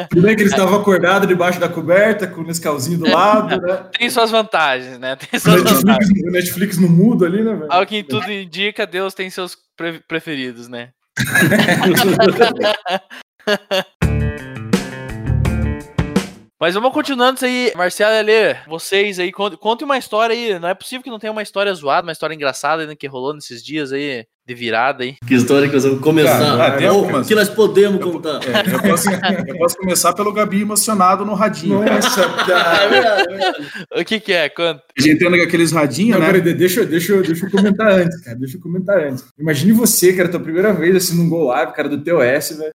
Tudo 0.10 0.22
bem 0.22 0.36
que 0.36 0.42
eles 0.42 0.52
estavam 0.52 0.82
acordados 0.82 1.30
debaixo 1.30 1.62
da 1.62 1.70
coberta, 1.70 2.28
com 2.28 2.42
o 2.42 2.44
Nescauzinho 2.44 3.00
do 3.00 3.10
lado, 3.10 3.62
né? 3.62 3.86
Tem 3.98 4.10
suas 4.10 4.32
vantagens, 4.32 5.00
né? 5.00 5.16
Tem 5.16 5.40
suas 5.40 5.64
Netflix, 5.64 5.84
vantagens. 5.84 6.24
O 6.24 6.32
Netflix 6.32 6.78
no 6.78 6.90
mudo 6.90 7.26
ali, 7.26 7.42
né, 7.42 7.54
velho? 7.54 7.72
Ao 7.72 7.86
que 7.86 8.04
tudo 8.04 8.30
indica, 8.30 8.86
Deus 8.86 9.14
tem 9.14 9.30
seus 9.30 9.58
pre 9.78 10.02
preferidos, 10.02 10.68
né? 10.68 10.90
Mas 16.62 16.76
vamos 16.76 16.94
continuando 16.94 17.38
isso 17.38 17.46
aí. 17.46 17.74
Marcelo 17.76 18.16
Alê, 18.16 18.56
vocês 18.68 19.18
aí, 19.18 19.32
contem 19.32 19.84
uma 19.84 19.98
história 19.98 20.36
aí. 20.36 20.60
Não 20.60 20.70
é 20.70 20.76
possível 20.76 21.04
que 21.04 21.10
não 21.10 21.18
tenha 21.18 21.34
uma 21.34 21.42
história 21.42 21.74
zoada, 21.74 22.06
uma 22.06 22.12
história 22.12 22.36
engraçada 22.36 22.84
ainda 22.84 22.96
que 22.96 23.08
rolou 23.08 23.34
nesses 23.34 23.64
dias 23.64 23.92
aí 23.92 24.28
de 24.46 24.54
virada 24.54 25.04
aí. 25.04 25.16
Que 25.26 25.34
história 25.34 25.68
que 25.68 25.74
nós 25.74 25.84
vamos 25.84 26.02
começar? 26.02 26.38
Cara, 26.38 26.94
Ou, 26.94 27.24
que 27.24 27.34
nós 27.34 27.50
podemos 27.50 28.00
eu, 28.00 28.12
contar? 28.12 28.42
É, 28.44 28.76
eu, 28.76 28.80
posso, 28.80 29.10
eu, 29.10 29.58
posso, 29.58 29.76
começar 29.76 30.14
pelo 30.14 30.32
Gabi 30.32 30.62
emocionado 30.62 31.26
no 31.26 31.34
radinho. 31.34 31.84
Nossa, 31.84 32.30
cara. 32.46 32.84
É 32.84 32.90
verdade. 32.90 33.72
O 33.96 34.06
que 34.06 34.20
que 34.20 34.32
é? 34.32 34.48
Conta. 34.48 34.84
A 34.96 35.02
gente 35.02 35.26
anda 35.26 35.38
com 35.38 35.44
aqueles 35.44 35.72
radinhos, 35.72 36.20
né? 36.20 36.26
Peraí, 36.28 36.54
deixa, 36.54 36.86
deixa, 36.86 37.24
deixa 37.24 37.44
eu 37.44 37.50
comentar 37.50 37.92
antes, 37.92 38.22
cara. 38.22 38.38
Deixa 38.38 38.58
eu 38.58 38.62
comentar 38.62 39.00
antes. 39.00 39.26
Imagine 39.36 39.72
você, 39.72 40.14
cara, 40.14 40.30
tua 40.30 40.40
primeira 40.40 40.72
vez 40.74 40.96
assim 40.96 41.18
num 41.18 41.28
Go 41.28 41.46
Live, 41.46 41.74
cara, 41.74 41.90
do 41.90 41.98
TOS, 41.98 42.58
velho. 42.58 42.72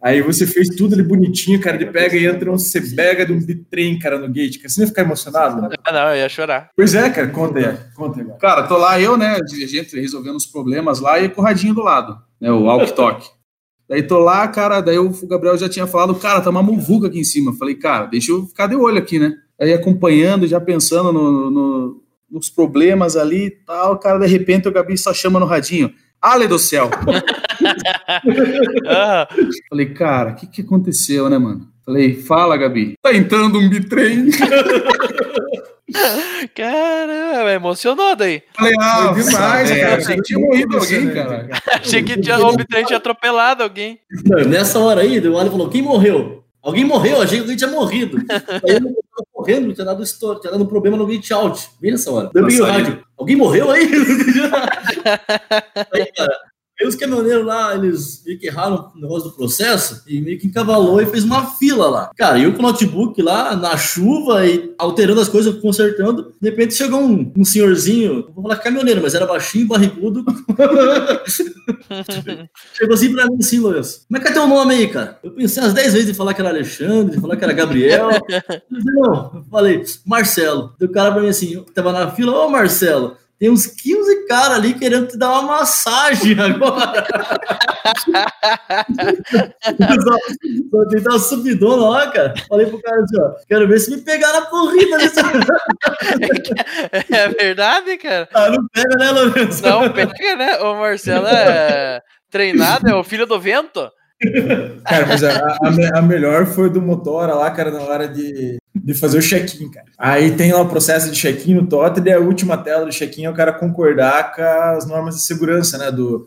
Aí 0.00 0.22
você 0.22 0.46
fez 0.46 0.68
tudo 0.68 0.94
ali 0.94 1.02
bonitinho, 1.02 1.60
cara, 1.60 1.76
ele 1.76 1.86
pega 1.86 2.16
e 2.16 2.24
entra 2.24 2.52
um 2.52 2.58
Cebega 2.58 3.26
de 3.26 3.32
um 3.32 3.44
bitrem, 3.44 3.98
cara, 3.98 4.18
no 4.18 4.28
gate. 4.28 4.62
Você 4.62 4.80
não 4.80 4.84
ia 4.84 4.88
ficar 4.88 5.02
emocionado? 5.02 5.62
Né? 5.62 5.68
Ah, 5.84 5.92
não, 5.92 6.10
eu 6.10 6.16
ia 6.16 6.28
chorar. 6.28 6.70
Pois 6.76 6.94
é, 6.94 7.08
cara, 7.08 7.28
conta 7.28 7.58
aí. 7.58 7.78
Conta 7.94 8.20
aí. 8.20 8.26
Cara, 8.38 8.64
tô 8.64 8.76
lá 8.76 9.00
eu, 9.00 9.16
né, 9.16 9.38
a 9.42 9.66
gente 9.66 9.98
resolvendo 9.98 10.36
os 10.36 10.46
problemas 10.46 11.00
lá 11.00 11.18
e 11.18 11.28
com 11.28 11.40
o 11.40 11.44
radinho 11.44 11.74
do 11.74 11.82
lado, 11.82 12.18
né, 12.40 12.50
o 12.50 12.64
walk 12.64 12.94
talk. 12.94 13.26
Daí 13.88 14.02
tô 14.02 14.18
lá, 14.18 14.46
cara, 14.46 14.82
daí 14.82 14.98
o 14.98 15.10
Gabriel 15.26 15.56
já 15.56 15.66
tinha 15.66 15.86
falado, 15.86 16.14
cara, 16.14 16.42
tá 16.42 16.50
uma 16.50 16.62
muvuca 16.62 17.06
aqui 17.06 17.18
em 17.18 17.24
cima. 17.24 17.54
Falei, 17.54 17.74
cara, 17.74 18.04
deixa 18.04 18.30
eu 18.30 18.44
ficar 18.44 18.66
de 18.66 18.76
olho 18.76 18.98
aqui, 18.98 19.18
né? 19.18 19.32
Aí 19.58 19.72
acompanhando, 19.72 20.46
já 20.46 20.60
pensando 20.60 21.10
no, 21.10 21.50
no, 21.50 22.02
nos 22.30 22.50
problemas 22.50 23.16
ali 23.16 23.46
e 23.46 23.50
tal, 23.50 23.98
cara, 23.98 24.18
de 24.18 24.26
repente 24.26 24.68
o 24.68 24.72
Gabi 24.72 24.98
só 24.98 25.14
chama 25.14 25.40
no 25.40 25.46
radinho. 25.46 25.90
Ale 26.20 26.48
do 26.48 26.58
céu! 26.58 26.90
Falei, 29.68 29.86
cara, 29.94 30.30
o 30.32 30.34
que, 30.34 30.46
que 30.46 30.62
aconteceu, 30.62 31.28
né, 31.30 31.38
mano? 31.38 31.68
Falei, 31.84 32.14
fala, 32.14 32.56
Gabi. 32.56 32.94
Tá 33.00 33.14
entrando 33.14 33.58
um 33.58 33.68
bitrem. 33.68 34.30
Caramba, 36.54 37.50
emocionou 37.52 38.14
daí. 38.14 38.42
Falei, 38.54 38.74
ah, 38.78 39.14
Foi 39.14 39.22
demais, 39.22 39.70
é, 39.70 39.80
cara. 39.80 39.96
Achei 39.96 40.16
que 40.16 40.22
tinha 40.22 40.38
morrido 40.38 40.76
alguém, 40.76 41.10
cara. 41.14 41.48
Achei 41.72 42.02
que 42.02 42.20
tinha, 42.20 42.38
o 42.38 42.54
bitrem 42.54 42.84
tinha 42.84 42.98
atropelado 42.98 43.62
alguém. 43.62 43.98
Nessa 44.46 44.78
hora 44.78 45.00
aí, 45.00 45.18
o 45.26 45.38
Ali 45.38 45.48
falou, 45.48 45.70
quem 45.70 45.80
morreu? 45.80 46.44
Alguém 46.62 46.84
morreu, 46.84 47.22
achei 47.22 47.38
que 47.38 47.42
alguém 47.44 47.56
tinha 47.56 47.70
morrido. 47.70 48.18
Aí 48.28 48.74
eu 48.74 48.80
correndo, 49.38 49.72
tinha 49.72 49.84
dado 49.84 50.02
story, 50.02 50.40
tinha 50.40 50.50
dado 50.50 50.64
um 50.64 50.66
problema 50.66 50.96
no 50.96 51.06
gate 51.06 51.30
out. 51.30 51.70
Bem 51.80 51.92
nessa 51.92 52.10
hora. 52.10 52.28
Deu 52.34 52.44
o 52.44 52.64
rádio. 52.64 53.04
Alguém 53.16 53.36
morreu 53.36 53.70
aí? 53.70 53.86
aí, 55.94 56.06
cara, 56.06 56.36
Aí 56.80 56.86
os 56.86 56.94
caminhoneiros 56.94 57.44
lá, 57.44 57.74
eles 57.74 58.22
meio 58.24 58.38
que 58.38 58.46
erraram 58.46 58.92
o 58.94 59.00
negócio 59.00 59.30
do 59.30 59.34
processo 59.34 60.00
e 60.06 60.20
meio 60.20 60.38
que 60.38 60.46
encavalou 60.46 61.00
e 61.00 61.06
fez 61.06 61.24
uma 61.24 61.44
fila 61.56 61.88
lá. 61.88 62.10
Cara, 62.16 62.38
eu 62.38 62.52
com 62.52 62.60
o 62.60 62.62
notebook 62.62 63.20
lá, 63.20 63.56
na 63.56 63.76
chuva 63.76 64.46
e 64.46 64.72
alterando 64.78 65.20
as 65.20 65.28
coisas, 65.28 65.60
consertando. 65.60 66.32
De 66.40 66.50
repente 66.50 66.74
chegou 66.74 67.00
um, 67.00 67.32
um 67.36 67.44
senhorzinho, 67.44 68.30
vou 68.32 68.44
falar 68.44 68.58
caminhoneiro, 68.58 69.02
mas 69.02 69.12
era 69.12 69.26
baixinho, 69.26 69.66
barrigudo. 69.66 70.24
chegou 72.74 72.94
assim 72.94 73.12
pra 73.12 73.26
mim 73.26 73.38
assim, 73.40 73.58
Lourenço. 73.58 74.06
Como 74.06 74.18
é 74.18 74.20
que 74.20 74.28
é 74.28 74.32
teu 74.32 74.46
nome 74.46 74.74
aí, 74.74 74.86
cara? 74.86 75.18
Eu 75.22 75.32
pensei 75.32 75.60
umas 75.60 75.72
10 75.72 75.92
vezes 75.92 76.10
em 76.10 76.14
falar 76.14 76.32
que 76.32 76.40
era 76.40 76.50
Alexandre, 76.50 77.16
de 77.16 77.20
falar 77.20 77.36
que 77.36 77.42
era 77.42 77.52
Gabriel. 77.52 78.08
não, 78.70 79.32
eu 79.34 79.44
falei, 79.50 79.82
Marcelo. 80.06 80.74
Deu 80.78 80.88
cara 80.92 81.10
pra 81.10 81.22
mim 81.22 81.28
assim, 81.28 81.60
tava 81.74 81.92
na 81.92 82.08
fila, 82.12 82.44
ô 82.44 82.48
Marcelo. 82.48 83.16
Tem 83.38 83.48
uns 83.48 83.66
15 83.66 84.26
caras 84.26 84.58
ali 84.58 84.74
querendo 84.74 85.06
te 85.06 85.16
dar 85.16 85.30
uma 85.30 85.42
massagem 85.42 86.36
agora. 86.40 87.06
Só 90.70 90.88
tem 90.88 91.00
uma 91.00 91.18
subidona 91.20 91.88
lá, 91.88 92.10
cara. 92.10 92.34
Falei 92.48 92.66
pro 92.66 92.82
cara 92.82 93.00
assim, 93.00 93.20
ó, 93.20 93.34
quero 93.46 93.68
ver 93.68 93.78
se 93.78 93.90
me 93.92 93.98
pegar 94.02 94.32
na 94.32 94.42
corrida. 94.46 94.96
é 97.10 97.28
verdade, 97.28 97.96
cara? 97.98 98.28
Ah, 98.34 98.50
não 98.50 98.66
pega, 98.68 98.96
né, 98.98 99.10
Lourenço? 99.12 99.62
Não 99.62 99.92
pega, 99.92 100.36
né? 100.36 100.58
O 100.58 100.74
Marcelo 100.74 101.28
é 101.28 102.02
treinado, 102.30 102.88
é 102.88 102.94
o 102.94 103.04
filho 103.04 103.26
do 103.26 103.38
vento. 103.38 103.88
Cara, 104.84 105.06
mas 105.06 105.22
a, 105.22 105.30
a, 105.32 105.98
a, 105.98 106.02
melhor 106.02 106.44
foi 106.46 106.68
do 106.68 106.82
Motora 106.82 107.34
lá, 107.34 107.52
cara, 107.52 107.70
na 107.70 107.82
hora 107.82 108.08
de, 108.08 108.58
de 108.82 108.94
fazer 108.94 109.18
o 109.18 109.22
check-in, 109.22 109.70
cara. 109.70 109.86
Aí 109.98 110.32
tem 110.32 110.52
lá 110.52 110.60
o 110.60 110.68
processo 110.68 111.10
de 111.10 111.18
check-in 111.18 111.54
no 111.54 111.66
Totem, 111.66 112.04
e 112.04 112.12
a 112.12 112.18
última 112.18 112.56
tela 112.56 112.84
do 112.84 112.92
check-in 112.92 113.24
é 113.24 113.30
o 113.30 113.34
cara 113.34 113.52
concordar 113.52 114.34
com 114.34 114.42
as 114.42 114.86
normas 114.86 115.16
de 115.16 115.22
segurança, 115.22 115.78
né, 115.78 115.90
do, 115.90 116.26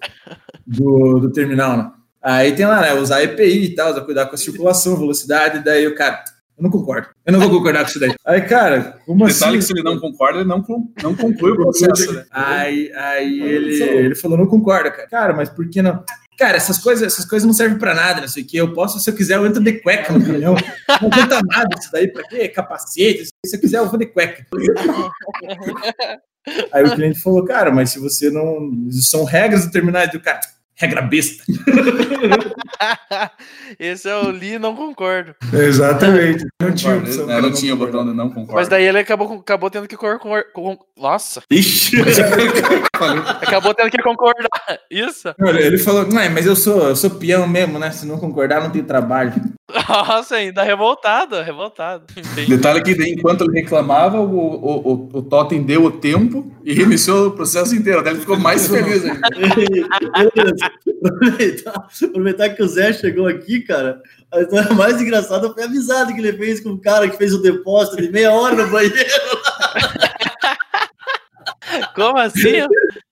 do, 0.65 1.19
do 1.19 1.31
terminal, 1.31 1.77
né? 1.77 1.91
Aí 2.21 2.51
tem 2.53 2.65
lá, 2.65 2.81
né, 2.81 2.93
usar 2.93 3.23
EPI 3.23 3.65
e 3.65 3.75
tal, 3.75 4.05
cuidar 4.05 4.27
com 4.27 4.35
a 4.35 4.37
circulação, 4.37 4.95
velocidade, 4.95 5.63
daí 5.63 5.87
o 5.87 5.95
cara, 5.95 6.23
eu 6.55 6.63
não 6.63 6.69
concordo. 6.69 7.07
Eu 7.25 7.33
não 7.33 7.39
vou 7.39 7.49
concordar 7.49 7.83
com 7.83 7.89
isso 7.89 7.99
daí. 7.99 8.13
Aí, 8.23 8.41
cara, 8.41 8.99
como 9.05 9.25
assim? 9.25 9.39
Detalhe 9.39 9.57
que 9.57 9.63
se 9.63 9.73
ele 9.73 9.81
não 9.81 9.99
concorda, 9.99 10.39
ele 10.39 10.47
não, 10.47 10.63
não 11.01 11.15
conclui 11.15 11.51
o 11.53 11.55
processo, 11.55 12.13
né? 12.13 12.25
Aí, 12.29 12.91
aí 12.93 13.41
ele, 13.41 13.83
ele 13.83 14.15
falou, 14.15 14.37
não 14.37 14.45
concorda, 14.45 14.91
cara. 14.91 15.07
Cara, 15.07 15.33
mas 15.33 15.49
por 15.49 15.67
que 15.67 15.81
não? 15.81 16.03
Cara, 16.41 16.57
essas 16.57 16.79
coisas, 16.79 17.05
essas 17.05 17.23
coisas 17.23 17.45
não 17.45 17.53
servem 17.53 17.77
pra 17.77 17.93
nada, 17.93 18.21
não 18.21 18.27
sei 18.27 18.41
o 18.41 18.47
que. 18.47 18.57
Eu 18.57 18.73
posso, 18.73 18.99
se 18.99 19.07
eu 19.07 19.13
quiser, 19.15 19.35
eu 19.35 19.45
entro 19.45 19.61
de 19.61 19.73
cueca 19.73 20.11
no 20.11 20.25
caminhão. 20.25 20.55
Não 20.99 21.07
adianta 21.07 21.39
nada 21.45 21.75
isso 21.79 21.91
daí, 21.91 22.07
pra 22.07 22.23
quê? 22.23 22.47
Capacete, 22.49 23.27
se 23.45 23.55
eu 23.55 23.59
quiser, 23.59 23.77
eu 23.77 23.87
vou 23.87 23.99
de 23.99 24.07
cueca. 24.07 24.43
Aí 26.73 26.83
o 26.83 26.95
cliente 26.95 27.19
falou, 27.19 27.45
cara, 27.45 27.69
mas 27.69 27.91
se 27.91 27.99
você 27.99 28.31
não. 28.31 28.71
São 28.89 29.23
regras 29.23 29.67
determinadas 29.67 30.11
do 30.11 30.19
cara. 30.19 30.39
Regra 30.81 31.03
besta. 31.03 31.43
Esse 33.79 34.09
é 34.09 34.15
o 34.17 34.31
Li, 34.31 34.57
não 34.57 34.75
concordo. 34.75 35.35
Exatamente. 35.53 36.43
Não 36.59 36.71
tinha, 36.71 36.97
opção 36.97 37.27
Não, 37.27 37.39
não 37.41 37.51
tinha 37.51 37.73
o 37.75 37.77
botão 37.77 38.03
de 38.03 38.15
não 38.15 38.29
concordo. 38.29 38.53
Mas 38.55 38.67
daí 38.67 38.85
ele 38.85 38.97
acabou, 38.97 39.27
com- 39.27 39.37
acabou 39.39 39.69
tendo 39.69 39.87
que 39.87 39.95
concordar. 39.95 40.45
Nossa, 40.97 41.43
Ixi. 41.51 41.97
acabou 43.41 43.75
tendo 43.75 43.91
que 43.91 44.01
concordar. 44.01 44.49
Isso? 44.89 45.31
Olha, 45.39 45.59
ele 45.59 45.77
falou, 45.77 46.07
não, 46.07 46.29
mas 46.31 46.47
eu 46.47 46.55
sou, 46.55 46.89
eu 46.89 46.95
sou 46.95 47.11
peão 47.11 47.47
mesmo, 47.47 47.77
né? 47.77 47.91
Se 47.91 48.07
não 48.07 48.17
concordar, 48.17 48.61
não 48.61 48.71
tem 48.71 48.83
trabalho. 48.83 49.33
Nossa, 49.87 50.35
ainda 50.35 50.63
revoltado, 50.63 51.41
revoltado. 51.41 52.03
Enfim. 52.17 52.45
Detalhe 52.45 52.81
que 52.81 52.91
enquanto 53.09 53.43
ele 53.43 53.61
reclamava, 53.61 54.19
o, 54.19 54.35
o, 54.35 55.09
o, 55.13 55.19
o 55.19 55.21
Totem 55.21 55.63
deu 55.63 55.85
o 55.85 55.91
tempo 55.91 56.51
e 56.63 56.73
reiniciou 56.73 57.27
o 57.27 57.31
processo 57.31 57.75
inteiro. 57.75 58.03
Daí 58.03 58.13
ele 58.13 58.21
ficou 58.21 58.37
mais 58.37 58.67
feliz 58.67 59.03
ainda. 59.05 59.21
Aproveitar, 61.05 61.87
aproveitar 62.03 62.49
que 62.49 62.63
o 62.63 62.67
Zé 62.67 62.93
chegou 62.93 63.27
aqui, 63.27 63.61
cara. 63.61 64.01
A 64.31 64.41
história 64.41 64.73
mais 64.73 65.01
engraçada 65.01 65.51
foi 65.53 65.63
a 65.63 65.65
amizade 65.65 66.13
que 66.13 66.19
ele 66.19 66.33
fez 66.33 66.59
com 66.59 66.69
o 66.69 66.81
cara 66.81 67.09
que 67.09 67.17
fez 67.17 67.33
o 67.33 67.41
depósito 67.41 68.01
de 68.01 68.11
meia 68.11 68.31
hora 68.31 68.55
no 68.55 68.71
banheiro. 68.71 68.95
Como 71.95 72.17
assim? 72.17 72.57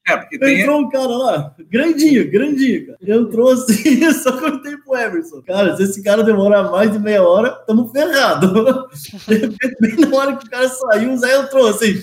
É, 0.07 0.17
porque 0.17 0.39
tem, 0.39 0.61
Entrou 0.61 0.81
um 0.81 0.89
cara 0.89 1.07
lá, 1.07 1.55
grandinho, 1.69 2.31
grandinho, 2.31 2.87
cara. 2.87 2.97
Entrou 3.01 3.51
assim, 3.51 4.11
só 4.13 4.39
contei 4.39 4.75
pro 4.77 4.97
Emerson. 4.97 5.41
Cara, 5.43 5.77
se 5.77 5.83
esse 5.83 6.03
cara 6.03 6.23
demorar 6.23 6.63
mais 6.63 6.91
de 6.91 6.99
meia 6.99 7.23
hora, 7.23 7.51
tamo 7.67 7.89
ferrado. 7.89 8.89
De 9.27 9.35
repente, 9.35 9.75
bem 9.79 9.95
na 9.97 10.17
hora 10.17 10.35
que 10.35 10.45
o 10.45 10.49
cara 10.49 10.67
saiu, 10.67 11.13
o 11.13 11.17
Zé 11.17 11.37
entrou 11.37 11.67
assim. 11.67 12.01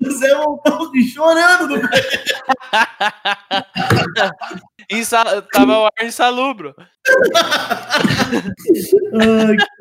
O 0.00 0.10
Zé 0.10 0.34
voltou 0.34 0.90
chorando 1.12 1.76
no 1.76 1.82
Insa- 4.90 5.42
Tava 5.52 5.78
o 5.78 5.84
ar 5.86 5.92
insalubro. 6.02 6.74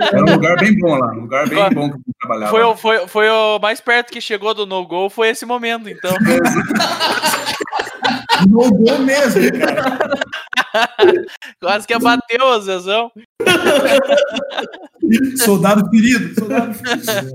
Era 0.02 0.24
um 0.26 0.34
lugar 0.36 0.56
bem 0.58 0.78
bom 0.78 0.96
lá. 0.98 1.12
Um 1.14 1.22
lugar 1.22 1.48
bem 1.50 1.70
bom 1.74 1.90
que 1.90 1.96
eu 1.98 2.02
trabalhava. 2.20 2.52
Foi, 2.52 2.64
o- 2.64 2.76
foi, 2.76 3.08
foi 3.08 3.30
o 3.30 3.60
mais 3.60 3.80
perto 3.82 4.12
que 4.12 4.22
chegou 4.22 4.54
do 4.54 4.66
no-go, 4.66 5.10
foi 5.10 5.30
esse 5.30 5.46
momento, 5.46 5.90
então. 5.90 6.14
No 8.50 8.72
gol 8.72 9.00
mesmo, 9.00 9.42
cara. 9.60 9.98
Quase 11.60 11.86
que 11.86 11.94
abateu 11.94 12.48
a 12.54 12.60
Zezão. 12.60 13.12
Soldado 15.44 15.90
ferido. 15.90 16.34
Soldado 16.36 16.74
ferido. 16.74 17.34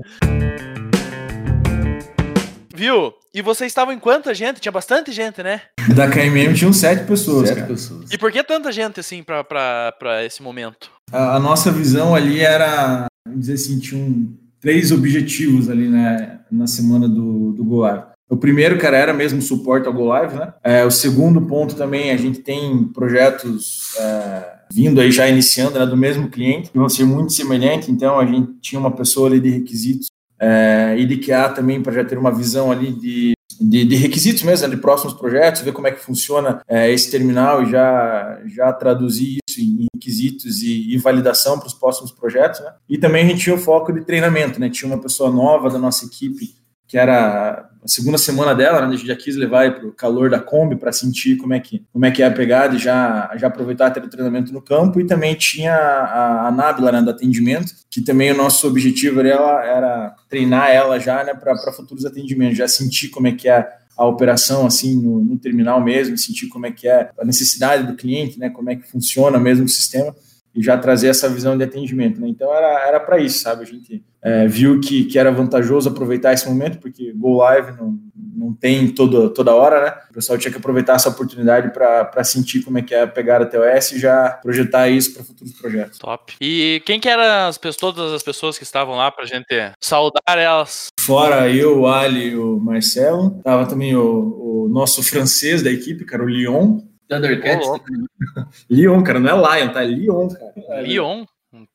Viu? 2.75 3.13
E 3.33 3.41
vocês 3.41 3.71
estavam 3.71 3.93
em 3.93 3.99
quanta 3.99 4.33
gente? 4.33 4.59
Tinha 4.59 4.71
bastante 4.71 5.11
gente, 5.11 5.41
né? 5.41 5.61
Da 5.95 6.09
KMM 6.09 6.53
tinham 6.53 6.73
sete 6.73 7.05
pessoas, 7.05 7.47
Sete 7.47 7.61
cara. 7.61 7.67
pessoas. 7.67 8.11
E 8.11 8.17
por 8.17 8.31
que 8.31 8.43
tanta 8.43 8.71
gente, 8.71 8.99
assim, 8.99 9.23
pra, 9.23 9.43
pra, 9.43 9.93
pra 9.97 10.25
esse 10.25 10.43
momento? 10.43 10.89
A, 11.11 11.37
a 11.37 11.39
nossa 11.39 11.71
visão 11.71 12.13
ali 12.13 12.41
era, 12.41 13.05
vamos 13.25 13.41
dizer 13.41 13.53
assim, 13.53 13.79
tinham 13.79 14.27
três 14.59 14.91
objetivos 14.91 15.69
ali, 15.69 15.87
né, 15.87 16.39
na 16.51 16.67
semana 16.67 17.07
do, 17.07 17.53
do 17.53 17.63
Go 17.63 17.77
Live. 17.77 18.03
O 18.27 18.35
primeiro, 18.35 18.77
cara, 18.77 18.97
era 18.97 19.13
mesmo 19.13 19.41
suporte 19.41 19.87
ao 19.87 19.93
Go 19.93 20.05
Live, 20.05 20.35
né? 20.35 20.53
É, 20.63 20.83
o 20.83 20.91
segundo 20.91 21.39
ponto 21.41 21.75
também, 21.75 22.11
a 22.11 22.17
gente 22.17 22.39
tem 22.39 22.83
projetos 22.85 23.95
é, 23.99 24.55
vindo 24.73 24.99
aí 24.99 25.11
já 25.11 25.27
iniciando, 25.29 25.79
né, 25.79 25.85
do 25.85 25.95
mesmo 25.95 26.27
cliente, 26.29 26.71
que 26.71 26.77
vão 26.77 26.89
ser 26.89 27.05
muito 27.05 27.31
semelhantes, 27.33 27.87
então 27.87 28.19
a 28.19 28.25
gente 28.25 28.53
tinha 28.61 28.79
uma 28.79 28.91
pessoa 28.91 29.29
ali 29.29 29.39
de 29.39 29.49
requisitos 29.49 30.07
é, 30.45 30.95
e 30.99 31.05
de 31.07 31.17
QA 31.17 31.49
também 31.49 31.81
para 31.81 31.91
já 31.91 32.05
ter 32.05 32.19
uma 32.19 32.31
visão 32.31 32.71
ali 32.71 32.91
de, 32.91 33.33
de, 33.59 33.83
de 33.83 33.95
requisitos 33.95 34.43
mesmo, 34.43 34.67
né, 34.67 34.75
de 34.75 34.79
próximos 34.79 35.15
projetos, 35.15 35.61
ver 35.61 35.71
como 35.71 35.87
é 35.87 35.91
que 35.91 36.03
funciona 36.03 36.61
é, 36.67 36.91
esse 36.91 37.09
terminal 37.09 37.63
e 37.63 37.71
já, 37.71 38.39
já 38.45 38.71
traduzir 38.71 39.39
isso 39.47 39.59
em 39.59 39.87
requisitos 39.95 40.61
e, 40.61 40.93
e 40.93 40.97
validação 40.97 41.57
para 41.57 41.67
os 41.67 41.73
próximos 41.73 42.11
projetos. 42.11 42.59
Né? 42.59 42.71
E 42.87 42.97
também 42.97 43.25
a 43.25 43.27
gente 43.27 43.41
tinha 43.41 43.55
o 43.55 43.59
foco 43.59 43.91
de 43.91 44.01
treinamento, 44.01 44.59
né? 44.59 44.69
tinha 44.69 44.91
uma 44.91 45.01
pessoa 45.01 45.31
nova 45.31 45.67
da 45.69 45.79
nossa 45.79 46.05
equipe 46.05 46.53
que 46.87 46.97
era 46.97 47.69
a 47.83 47.87
segunda 47.87 48.17
semana 48.17 48.55
dela, 48.55 48.81
né? 48.81 48.87
A 48.87 48.97
gente 48.97 49.07
já 49.07 49.15
quis 49.15 49.35
levar 49.35 49.75
para 49.75 49.87
o 49.87 49.91
calor 49.91 50.29
da 50.29 50.39
Kombi 50.39 50.75
para 50.75 50.91
sentir 50.91 51.37
como 51.37 51.53
é 51.53 51.59
que 51.59 51.85
como 51.93 52.05
é 52.05 52.11
que 52.11 52.23
é 52.23 52.25
a 52.25 52.31
pegada 52.31 52.75
e 52.75 52.79
já 52.79 53.31
já 53.37 53.47
aproveitar 53.47 53.91
ter 53.91 54.03
o 54.03 54.09
treinamento 54.09 54.51
no 54.51 54.61
campo 54.61 54.99
e 54.99 55.05
também 55.05 55.35
tinha 55.35 55.75
a, 55.75 56.47
a 56.47 56.51
Nábila 56.51 56.91
né, 56.91 57.01
do 57.01 57.11
atendimento, 57.11 57.73
que 57.89 58.01
também 58.01 58.31
o 58.31 58.37
nosso 58.37 58.67
objetivo 58.67 59.19
era, 59.21 59.65
era 59.65 60.15
treinar 60.27 60.69
ela 60.71 60.99
já, 60.99 61.23
né, 61.23 61.33
para 61.33 61.55
futuros 61.73 62.05
atendimentos, 62.05 62.57
já 62.57 62.67
sentir 62.67 63.09
como 63.09 63.27
é 63.27 63.31
que 63.31 63.47
é 63.47 63.67
a 63.97 64.05
operação 64.05 64.65
assim 64.65 65.01
no, 65.01 65.23
no 65.23 65.37
terminal 65.37 65.81
mesmo, 65.81 66.17
sentir 66.17 66.47
como 66.47 66.65
é 66.65 66.71
que 66.71 66.87
é 66.87 67.09
a 67.19 67.25
necessidade 67.25 67.87
do 67.87 67.95
cliente, 67.95 68.39
né, 68.39 68.49
como 68.49 68.69
é 68.69 68.75
que 68.75 68.89
funciona 68.89 69.39
mesmo 69.39 69.65
o 69.65 69.69
sistema 69.69 70.13
e 70.55 70.63
já 70.63 70.77
trazer 70.77 71.09
essa 71.09 71.27
visão 71.27 71.57
de 71.57 71.63
atendimento. 71.63 72.19
Né? 72.21 72.29
Então 72.29 72.53
era 72.53 72.99
para 72.99 73.19
isso, 73.19 73.39
sabe? 73.39 73.63
A 73.63 73.65
gente 73.65 74.03
é, 74.21 74.47
viu 74.47 74.79
que, 74.79 75.03
que 75.03 75.19
era 75.19 75.31
vantajoso 75.31 75.89
aproveitar 75.89 76.33
esse 76.33 76.47
momento, 76.47 76.79
porque 76.79 77.11
Go 77.13 77.37
Live 77.37 77.73
não, 77.73 77.99
não 78.15 78.53
tem 78.53 78.87
todo, 78.87 79.29
toda 79.29 79.53
hora, 79.53 79.83
né? 79.83 79.93
O 80.09 80.13
pessoal 80.13 80.37
tinha 80.37 80.51
que 80.51 80.57
aproveitar 80.57 80.95
essa 80.95 81.09
oportunidade 81.09 81.71
para 81.71 82.23
sentir 82.23 82.63
como 82.63 82.77
é 82.77 82.81
que 82.81 82.95
é 82.95 83.01
a 83.01 83.07
pegada 83.07 83.45
TOS 83.45 83.91
e 83.91 83.99
já 83.99 84.29
projetar 84.41 84.89
isso 84.89 85.13
para 85.13 85.23
futuros 85.23 85.53
projetos. 85.53 85.99
Top. 85.99 86.33
E 86.39 86.81
quem 86.85 86.99
que 86.99 87.09
eram 87.09 87.49
as 87.49 87.57
pessoas, 87.57 87.93
todas 87.93 88.13
as 88.13 88.23
pessoas 88.23 88.57
que 88.57 88.63
estavam 88.63 88.95
lá 88.95 89.11
pra 89.11 89.25
gente 89.25 89.45
saudar 89.79 90.37
elas? 90.37 90.87
Fora 90.99 91.49
eu, 91.49 91.81
o 91.81 91.87
Ali 91.87 92.29
e 92.29 92.37
o 92.37 92.59
Marcelo, 92.59 93.41
tava 93.43 93.67
também 93.67 93.95
o, 93.95 94.65
o 94.65 94.69
nosso 94.69 95.03
francês 95.03 95.61
da 95.61 95.69
equipe, 95.69 96.05
cara, 96.05 96.23
o 96.23 96.29
Lyon. 96.29 96.79
Thundercats. 97.07 97.67
Louco. 97.67 97.85
Lyon, 98.69 99.03
cara, 99.03 99.19
não 99.19 99.47
é 99.47 99.59
Lion, 99.59 99.69
tá? 99.71 99.83
É 99.83 99.87
Lyon, 99.87 100.27
cara. 100.29 100.81
Lyon. 100.81 101.25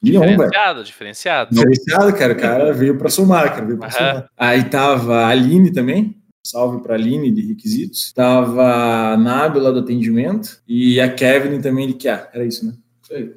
Lyon, 0.03 0.21
velho. 0.21 0.37
Diferenciado, 0.37 0.85
diferenciado. 0.85 1.55
Diferenciado, 1.55 2.13
cara. 2.15 2.33
O 2.33 2.37
cara 2.37 2.73
veio 2.73 2.99
para 2.99 3.09
somar, 3.09 3.51
cara. 3.51 3.65
Veio 3.65 3.79
pra 3.79 3.89
Aham. 3.89 3.97
somar. 3.97 4.31
Aí 4.37 4.65
tava 4.65 5.17
a 5.17 5.29
Aline 5.29 5.73
também. 5.73 6.17
Salve 6.43 6.83
pra 6.83 6.95
Aline 6.95 7.31
de 7.31 7.47
requisitos. 7.49 8.13
Tava 8.13 9.13
a 9.13 9.17
Nábila 9.17 9.73
do 9.73 9.81
atendimento. 9.81 10.61
E 10.67 11.01
a 11.01 11.13
Kevin 11.13 11.61
também 11.61 11.87
de 11.87 11.95
QA. 11.95 12.29
Era 12.33 12.45
isso, 12.45 12.67
né? 12.67 12.75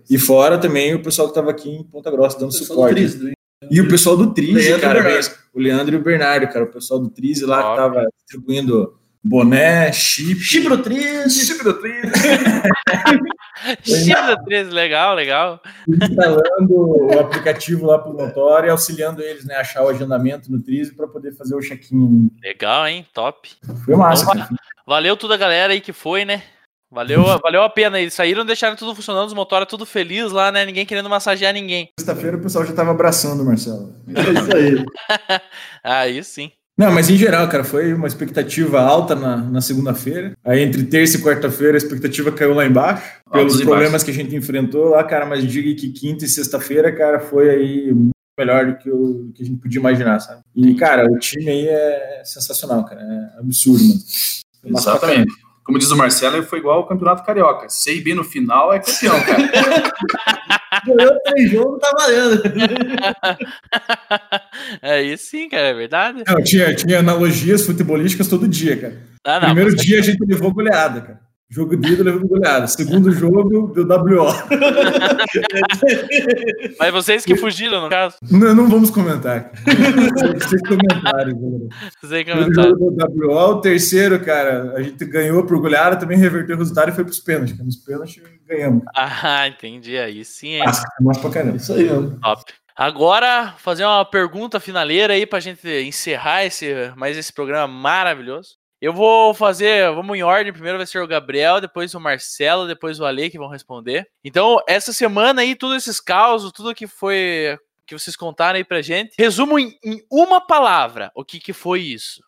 E 0.09 0.19
fora 0.19 0.57
também 0.57 0.93
o 0.93 1.01
pessoal 1.01 1.27
que 1.27 1.33
tava 1.33 1.49
aqui 1.49 1.69
em 1.69 1.83
Ponta 1.83 2.11
Grossa 2.11 2.39
dando 2.39 2.51
suporte. 2.53 3.33
E 3.71 3.81
o 3.81 3.87
pessoal 3.87 4.15
do 4.15 4.33
e 4.39 4.79
cara. 4.79 5.03
O 5.53 5.59
Leandro 5.59 5.95
e 5.95 5.97
o 5.97 6.03
Bernardo, 6.03 6.47
cara. 6.47 6.65
O 6.65 6.71
pessoal 6.71 6.99
do 6.99 7.09
Trize 7.09 7.45
lá 7.45 7.71
que 7.71 7.77
tava 7.77 8.07
distribuindo 8.17 8.93
boné, 9.23 9.91
chip. 9.91 10.39
Chibrotriz. 10.39 11.33
Chip 11.33 11.63
do 11.63 11.73
tri. 11.73 12.01
Chibra 13.81 14.43
13, 14.43 14.71
legal, 14.71 15.15
legal. 15.15 15.61
instalando 15.87 16.73
o 16.73 17.19
aplicativo 17.19 17.85
lá 17.85 17.99
pro 17.99 18.13
motor 18.13 18.65
e 18.65 18.69
auxiliando 18.69 19.21
eles, 19.21 19.45
né, 19.45 19.55
a 19.55 19.61
achar 19.61 19.83
o 19.83 19.89
agendamento 19.89 20.51
no 20.51 20.61
Trize 20.61 20.93
para 20.93 21.07
poder 21.07 21.33
fazer 21.33 21.55
o 21.55 21.61
check-in. 21.61 22.29
Legal, 22.41 22.87
hein? 22.87 23.05
Top. 23.13 23.49
Foi 23.85 23.95
massa, 23.95 24.29
Então. 24.31 24.47
Valeu 24.85 25.15
toda 25.15 25.35
a 25.35 25.37
galera 25.37 25.71
aí 25.71 25.79
que 25.79 25.93
foi, 25.93 26.25
né? 26.25 26.43
Valeu, 26.91 27.23
valeu 27.41 27.63
a 27.63 27.69
pena. 27.69 27.99
Eles 27.99 28.13
saíram, 28.13 28.45
deixaram 28.45 28.75
tudo 28.75 28.93
funcionando, 28.93 29.27
os 29.27 29.33
motores 29.33 29.67
tudo 29.67 29.85
feliz 29.85 30.31
lá, 30.31 30.51
né? 30.51 30.65
Ninguém 30.65 30.85
querendo 30.85 31.09
massagear 31.09 31.53
ninguém. 31.53 31.89
Sexta-feira 31.97 32.37
o 32.37 32.41
pessoal 32.41 32.65
já 32.65 32.73
tava 32.73 32.91
abraçando 32.91 33.41
o 33.41 33.45
Marcelo. 33.45 33.95
É 34.09 34.21
isso 34.21 34.55
aí. 34.55 34.85
Aí 35.83 36.23
sim. 36.23 36.51
Não, 36.77 36.91
mas 36.91 37.09
em 37.09 37.17
geral, 37.17 37.47
cara, 37.47 37.63
foi 37.63 37.93
uma 37.93 38.07
expectativa 38.07 38.81
alta 38.81 39.13
na, 39.13 39.37
na 39.37 39.61
segunda-feira. 39.61 40.33
Aí 40.43 40.61
entre 40.61 40.83
terça 40.83 41.17
e 41.17 41.21
quarta-feira 41.21 41.75
a 41.75 41.77
expectativa 41.77 42.31
caiu 42.31 42.53
lá 42.53 42.65
embaixo, 42.65 43.03
pelos 43.31 43.61
problemas 43.61 44.03
que 44.03 44.09
a 44.09 44.13
gente 44.13 44.35
enfrentou 44.35 44.89
lá, 44.89 45.03
cara, 45.03 45.25
mas 45.25 45.45
diga 45.45 45.73
que 45.79 45.89
quinta 45.91 46.25
e 46.25 46.27
sexta-feira, 46.27 46.91
cara, 46.91 47.19
foi 47.19 47.49
aí 47.49 47.95
melhor 48.37 48.65
do 48.65 48.77
que, 48.77 48.89
o, 48.89 49.31
que 49.35 49.43
a 49.43 49.45
gente 49.45 49.61
podia 49.61 49.79
imaginar, 49.79 50.19
sabe? 50.19 50.41
E, 50.55 50.73
cara, 50.73 51.05
o 51.05 51.19
time 51.19 51.47
aí 51.47 51.67
é 51.67 52.23
sensacional, 52.25 52.83
cara, 52.83 53.01
é 53.01 53.39
absurdo, 53.39 53.83
mano. 53.83 53.99
Foi 54.61 54.71
Exatamente. 54.71 55.33
Como 55.63 55.79
diz 55.79 55.91
o 55.91 55.95
Marcelo, 55.95 56.43
foi 56.43 56.59
igual 56.59 56.79
ao 56.79 56.87
Campeonato 56.87 57.23
Carioca. 57.23 57.69
Sei 57.69 58.01
bem 58.01 58.15
no 58.15 58.23
final 58.23 58.73
é 58.73 58.79
campeão, 58.79 59.21
cara. 59.23 59.93
Ganhou 60.85 61.19
três 61.23 61.51
jogos, 61.51 61.79
tá 61.79 61.91
valendo. 61.97 62.43
Aí 64.81 65.17
sim, 65.17 65.49
cara, 65.49 65.67
é 65.67 65.73
verdade. 65.73 66.23
Não, 66.27 66.43
tinha, 66.43 66.75
tinha 66.75 66.99
analogias 66.99 67.65
futebolísticas 67.65 68.27
todo 68.27 68.47
dia, 68.47 68.77
cara. 68.77 68.97
Ah, 69.25 69.39
não. 69.39 69.47
Primeiro 69.47 69.75
dia 69.75 69.99
a 69.99 70.01
gente 70.01 70.23
levou 70.25 70.53
goleada, 70.53 71.01
cara. 71.01 71.19
Jogo 71.53 71.77
de 71.77 71.93
ida 71.93 72.03
levamos 72.03 72.27
goleada. 72.27 72.65
Segundo 72.65 73.11
jogo, 73.11 73.71
deu 73.73 73.85
WO. 73.85 74.25
Mas 76.79 76.91
vocês 76.91 77.23
que 77.23 77.35
fugiram, 77.35 77.81
no 77.81 77.89
caso. 77.89 78.15
Não, 78.31 78.55
não 78.55 78.67
vamos 78.67 78.89
comentar. 78.89 79.51
Sem 80.49 80.57
comentários. 80.61 81.37
Sem 82.01 82.25
Primeiro 82.25 82.51
comentário. 82.55 82.71
jogo 82.71 82.95
WO. 83.27 83.37
O 83.51 83.61
terceiro, 83.61 84.19
cara, 84.25 84.73
a 84.75 84.81
gente 84.81 85.05
ganhou 85.05 85.45
por 85.45 85.59
goleada, 85.59 85.95
também 85.95 86.17
reverteu 86.17 86.55
o 86.55 86.59
resultado 86.59 86.89
e 86.89 86.91
foi 86.91 87.03
pros 87.03 87.19
pênaltis. 87.19 87.55
Nos 87.63 87.75
pênaltis 87.75 88.19
ganhamos. 88.47 88.81
Ah, 88.95 89.47
entendi. 89.47 89.95
Aí 89.95 90.25
sim, 90.25 90.55
hein? 90.55 90.65
Nossa, 90.65 90.83
massa 91.01 91.21
pra 91.21 91.29
caramba. 91.29 91.57
Isso 91.57 91.71
aí, 91.73 91.87
mano. 91.87 92.17
Top. 92.19 92.51
Agora, 92.75 93.53
fazer 93.59 93.85
uma 93.85 94.03
pergunta 94.03 94.59
finaleira 94.59 95.13
aí 95.13 95.27
pra 95.27 95.39
gente 95.39 95.67
encerrar 95.83 96.45
esse, 96.45 96.91
mais 96.95 97.15
esse 97.15 97.31
programa 97.31 97.67
maravilhoso. 97.67 98.55
Eu 98.83 98.91
vou 98.91 99.33
fazer, 99.33 99.89
vamos 99.95 100.17
em 100.17 100.23
ordem, 100.23 100.51
primeiro 100.51 100.77
vai 100.77 100.85
ser 100.85 100.99
o 100.99 101.07
Gabriel, 101.07 101.61
depois 101.61 101.95
o 101.95 102.01
Marcelo, 102.01 102.67
depois 102.67 102.99
o 102.99 103.05
Ale 103.05 103.29
que 103.29 103.37
vão 103.37 103.47
responder. 103.47 104.05
Então, 104.21 104.61
essa 104.67 104.91
semana 104.91 105.41
aí, 105.41 105.55
todos 105.55 105.77
esses 105.77 106.01
causos, 106.01 106.51
tudo 106.51 106.75
que 106.75 106.85
foi, 106.85 107.57
que 107.87 107.97
vocês 107.97 108.13
contaram 108.17 108.57
aí 108.57 108.63
pra 108.65 108.81
gente, 108.81 109.15
resumo 109.17 109.57
em, 109.57 109.79
em 109.85 110.05
uma 110.11 110.45
palavra 110.45 111.09
o 111.15 111.23
que 111.23 111.39
que 111.39 111.53
foi 111.53 111.79
isso. 111.79 112.21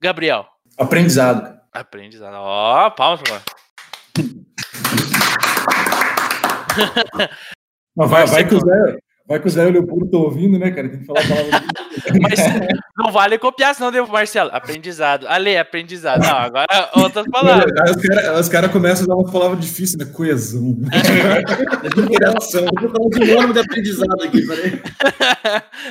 Gabriel. 0.00 0.46
Aprendizado. 0.78 1.60
Aprendizado. 1.72 2.34
Ó, 2.36 2.90
palmas 2.90 3.20
pra 3.20 3.42
Mas 7.96 8.08
vai, 8.08 8.24
vai, 8.24 8.48
que 8.48 8.54
o 8.54 8.60
Zé, 8.60 8.98
vai 9.28 9.38
que 9.38 9.46
o 9.46 9.50
Zé 9.50 9.64
Leopoldo 9.64 10.06
estão 10.06 10.20
ouvindo, 10.20 10.58
né, 10.58 10.70
cara? 10.70 10.88
Tem 10.88 11.00
que 11.00 11.04
falar 11.04 11.20
a 11.20 11.28
palavra. 11.28 11.50
Mas 12.20 12.40
não 12.96 13.12
vale 13.12 13.38
copiar, 13.38 13.74
senão 13.74 13.92
deu 13.92 14.06
Marcelo. 14.06 14.50
Aprendizado. 14.52 15.26
Ale, 15.28 15.56
aprendizado. 15.56 16.22
Não, 16.22 16.36
agora 16.36 16.90
outras 16.94 17.26
palavras. 17.30 17.72
Aí 17.80 17.90
os 18.40 18.48
caras 18.48 18.48
cara 18.48 18.68
começam 18.68 19.04
a 19.04 19.08
dar 19.08 19.14
uma 19.16 19.30
palavra 19.30 19.56
difícil, 19.56 19.98
né? 19.98 20.06
Coesão. 20.06 20.76
Interação. 21.96 22.66
Eu 22.82 22.90
vou 22.90 23.10
de 23.10 23.34
nome 23.34 23.52
de 23.52 23.60
aprendizado 23.60 24.22
aqui, 24.22 24.46
peraí. 24.46 24.80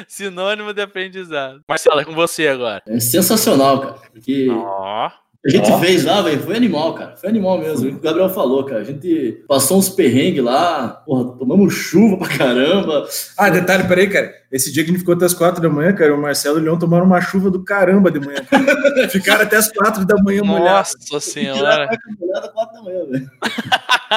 Sinônimo 0.08 0.74
de 0.74 0.82
aprendizado. 0.82 1.62
Marcelo, 1.68 2.02
é 2.02 2.06
com 2.06 2.14
você 2.14 2.48
agora. 2.48 2.82
É 2.88 3.00
sensacional, 3.00 3.80
cara. 3.80 3.96
Porque 4.12 4.48
Ó. 4.50 5.10
a 5.46 5.50
gente 5.50 5.80
fez 5.80 6.04
lá, 6.04 6.22
velho, 6.22 6.42
foi 6.42 6.56
animal, 6.56 6.94
cara. 6.94 7.16
Foi 7.16 7.30
animal 7.30 7.60
mesmo. 7.60 7.90
O 7.90 8.00
Gabriel 8.00 8.30
falou, 8.30 8.64
cara. 8.66 8.82
A 8.82 8.84
gente 8.84 9.44
passou 9.48 9.78
uns 9.78 9.88
perrengues 9.88 10.44
lá, 10.44 10.90
porra, 11.06 11.38
tomamos 11.38 11.74
chuva 11.74 12.18
pra 12.18 12.38
caramba. 12.38 13.08
Ah, 13.38 13.50
detalhe, 13.50 13.88
peraí, 13.88 14.10
cara. 14.10 14.34
Esse 14.52 14.72
dia 14.72 14.84
que 14.84 14.90
a 14.90 14.94
gente 14.94 15.02
ficou 15.02 15.16
até 15.16 15.26
as 15.26 15.34
quatro 15.34 15.62
da 15.62 15.70
manhã, 15.70 15.94
cara, 15.94 16.14
o 16.14 16.22
Marcelo 16.22 16.58
e 16.58 16.62
o 16.62 16.64
Leão 16.64 16.80
tomaram 16.80 17.06
uma 17.06 17.22
chuva 17.22 17.50
do 17.50 17.64
caramba 17.64 18.12
de 18.12 18.20
manhã. 18.20 18.40
cara. 18.44 19.08
Ficaram 19.10 19.44
até 19.44 19.58
as 19.58 19.72
quatro 19.72 20.06
da 20.06 20.22
manhã 20.22 20.44
molhados. 20.44 20.96
Nossa 21.12 21.30
senhora. 21.32 21.88
Molhada 22.20 22.50
quatro 22.50 22.74
da 22.76 22.82
manhã, 22.82 23.06
velho. 23.06 23.32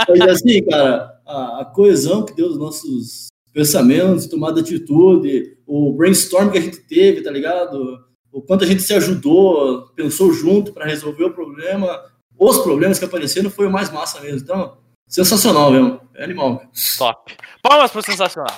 Mas 0.09 0.21
assim, 0.29 0.65
cara, 0.65 1.21
a, 1.27 1.61
a 1.61 1.65
coesão 1.65 2.25
que 2.25 2.35
deu 2.35 2.47
os 2.47 2.59
nossos 2.59 3.29
pensamentos, 3.53 4.27
tomada 4.27 4.63
de 4.63 4.75
atitude, 4.75 5.57
o 5.67 5.93
brainstorm 5.93 6.51
que 6.51 6.59
a 6.59 6.61
gente 6.63 6.79
teve, 6.79 7.23
tá 7.23 7.31
ligado? 7.31 8.10
O 8.33 8.41
quanto 8.41 8.65
a 8.65 8.67
gente 8.67 8.83
se 8.83 8.95
ajudou, 8.95 9.89
pensou 9.97 10.33
junto 10.33 10.73
para 10.73 10.87
resolver 10.87 11.25
o 11.25 11.33
problema, 11.33 12.01
os 12.39 12.59
problemas 12.59 12.99
que 12.99 13.05
apareceram 13.05 13.51
foi 13.51 13.67
o 13.67 13.71
mais 13.71 13.91
massa 13.91 14.21
mesmo. 14.21 14.41
Então, 14.41 14.79
sensacional 15.07 15.71
mesmo. 15.71 16.01
É 16.15 16.25
animal, 16.25 16.59
cara. 16.59 16.71
Top. 16.97 17.37
Palmas 17.63 17.91
pro 17.91 18.03
sensacional. 18.03 18.57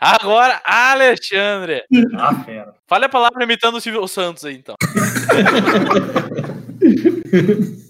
Agora, 0.00 0.60
Alexandre. 0.64 1.82
Ah, 2.16 2.34
fera. 2.44 2.74
Fale 2.86 3.06
a 3.06 3.08
palavra 3.08 3.44
imitando 3.44 3.76
o 3.76 3.80
Silvio 3.80 4.06
Santos 4.06 4.44
aí, 4.44 4.56
então. 4.56 4.76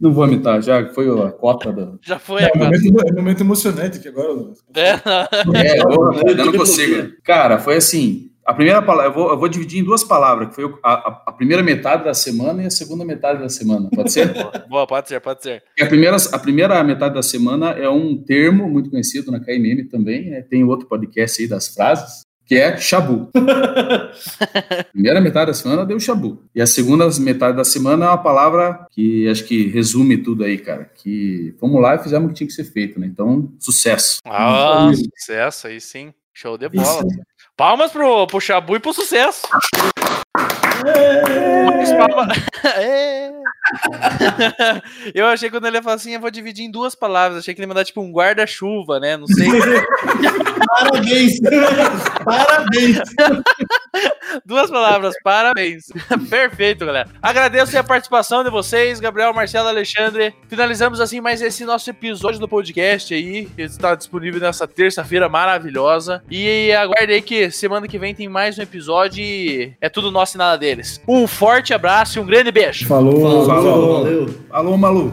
Não 0.00 0.12
vou 0.12 0.26
imitar, 0.26 0.62
já 0.62 0.88
foi 0.94 1.08
a 1.08 1.30
cota 1.30 1.72
da. 1.72 1.92
Já 2.02 2.18
foi 2.18 2.42
É 2.42 2.46
um 2.46 2.48
agora. 2.54 2.70
momento, 2.70 3.06
é 3.08 3.12
um 3.12 3.16
momento 3.16 3.40
emocionante 3.42 3.98
aqui 3.98 4.08
agora. 4.08 4.28
É, 4.74 5.44
não. 5.44 5.54
É, 5.56 5.78
eu, 5.78 6.28
Eu 6.28 6.36
eu 6.38 6.46
não 6.46 6.52
consigo. 6.54 7.02
que- 7.08 7.22
Cara, 7.22 7.58
foi 7.58 7.76
assim. 7.76 8.26
A 8.46 8.54
primeira 8.54 8.82
palavra, 8.82 9.10
eu 9.10 9.14
vou, 9.14 9.30
eu 9.30 9.38
vou 9.38 9.48
dividir 9.48 9.78
em 9.80 9.84
duas 9.84 10.02
palavras, 10.02 10.48
que 10.48 10.54
foi 10.56 10.64
a, 10.82 10.92
a- 11.28 11.32
primeira 11.32 11.62
metade 11.62 12.02
da 12.04 12.14
semana 12.14 12.62
e 12.62 12.66
a 12.66 12.70
segunda 12.70 13.04
metade 13.04 13.38
da 13.40 13.48
semana. 13.48 13.88
Pode 13.94 14.10
ser? 14.10 14.32
Boa, 14.68 14.86
pode 14.88 15.08
ser, 15.08 15.20
pode 15.20 15.42
ser. 15.42 15.62
A 15.80 15.86
primeira, 15.86 16.16
a 16.32 16.38
primeira 16.38 16.82
metade 16.82 17.14
da 17.14 17.22
semana 17.22 17.70
é 17.72 17.88
um 17.88 18.16
termo 18.16 18.68
muito 18.68 18.90
conhecido 18.90 19.30
na 19.30 19.38
KMM 19.38 19.84
também, 19.88 20.32
é, 20.32 20.42
tem 20.42 20.64
outro 20.64 20.88
podcast 20.88 21.40
aí 21.40 21.46
das 21.48 21.68
frases, 21.68 22.22
que 22.50 22.56
é 22.56 22.76
chabu. 22.76 23.30
primeira 24.92 25.20
metade 25.20 25.52
da 25.52 25.54
semana 25.54 25.86
deu 25.86 26.00
chabu. 26.00 26.42
E 26.52 26.60
a 26.60 26.66
segunda 26.66 27.08
metade 27.20 27.56
da 27.56 27.62
semana 27.62 28.06
é 28.06 28.08
uma 28.08 28.18
palavra 28.18 28.88
que 28.90 29.28
acho 29.28 29.44
que 29.44 29.68
resume 29.68 30.16
tudo 30.18 30.42
aí, 30.42 30.58
cara. 30.58 30.90
Que 30.96 31.54
fomos 31.60 31.80
lá 31.80 31.94
e 31.94 32.02
fizemos 32.02 32.26
o 32.26 32.28
que 32.30 32.34
tinha 32.34 32.48
que 32.48 32.52
ser 32.52 32.64
feito, 32.64 32.98
né? 32.98 33.06
Então, 33.06 33.52
sucesso. 33.60 34.18
Ah, 34.24 34.90
sucesso 35.16 35.68
aí 35.68 35.80
sim. 35.80 36.12
Show 36.34 36.58
de 36.58 36.68
bola. 36.68 37.04
Palmas 37.56 37.92
pro, 37.92 38.26
pro 38.26 38.40
Chabu 38.40 38.74
e 38.74 38.80
pro 38.80 38.92
sucesso. 38.92 39.46
Mais 40.82 41.92
palma- 41.92 42.26
É. 42.80 43.30
Eu 45.14 45.26
achei 45.26 45.48
que 45.48 45.56
quando 45.56 45.66
ele 45.66 45.76
ia 45.76 45.82
falar 45.82 45.96
assim, 45.96 46.14
eu 46.14 46.20
vou 46.20 46.30
dividir 46.30 46.64
em 46.64 46.70
duas 46.70 46.94
palavras. 46.94 47.38
Achei 47.38 47.54
que 47.54 47.60
ele 47.60 47.64
ia 47.66 47.68
mandar 47.68 47.84
tipo 47.84 48.00
um 48.00 48.12
guarda-chuva, 48.12 48.98
né? 49.00 49.16
Não 49.16 49.26
sei. 49.26 49.48
Parabéns! 50.66 51.40
Parabéns! 52.24 52.98
Duas 54.46 54.70
palavras, 54.70 55.14
parabéns. 55.24 55.86
Perfeito, 56.30 56.86
galera. 56.86 57.08
Agradeço 57.20 57.76
a 57.76 57.82
participação 57.82 58.44
de 58.44 58.50
vocês, 58.50 59.00
Gabriel, 59.00 59.34
Marcelo, 59.34 59.68
Alexandre. 59.68 60.34
Finalizamos 60.48 61.00
assim 61.00 61.20
mais 61.20 61.42
esse 61.42 61.64
nosso 61.64 61.90
episódio 61.90 62.38
do 62.38 62.48
podcast 62.48 63.12
aí, 63.12 63.46
que 63.46 63.62
está 63.62 63.94
disponível 63.94 64.40
nessa 64.40 64.68
terça-feira 64.68 65.28
maravilhosa. 65.28 66.22
E 66.30 66.72
aguarde 66.72 67.12
aí 67.12 67.22
que 67.22 67.50
semana 67.50 67.88
que 67.88 67.98
vem 67.98 68.14
tem 68.14 68.28
mais 68.28 68.58
um 68.58 68.62
episódio 68.62 69.22
e 69.22 69.72
é 69.80 69.88
tudo 69.88 70.10
nosso 70.10 70.36
e 70.36 70.38
nada 70.38 70.56
deles. 70.56 71.00
Um 71.08 71.26
forte 71.26 71.74
abraço 71.74 72.18
e 72.18 72.22
um 72.22 72.26
grande 72.26 72.52
beijo. 72.52 72.86
Falou, 72.86 73.20
Falou, 73.20 73.46
Falou. 73.46 74.04
valeu! 74.04 74.29
Alô, 74.50 74.76
Malu. 74.76 75.12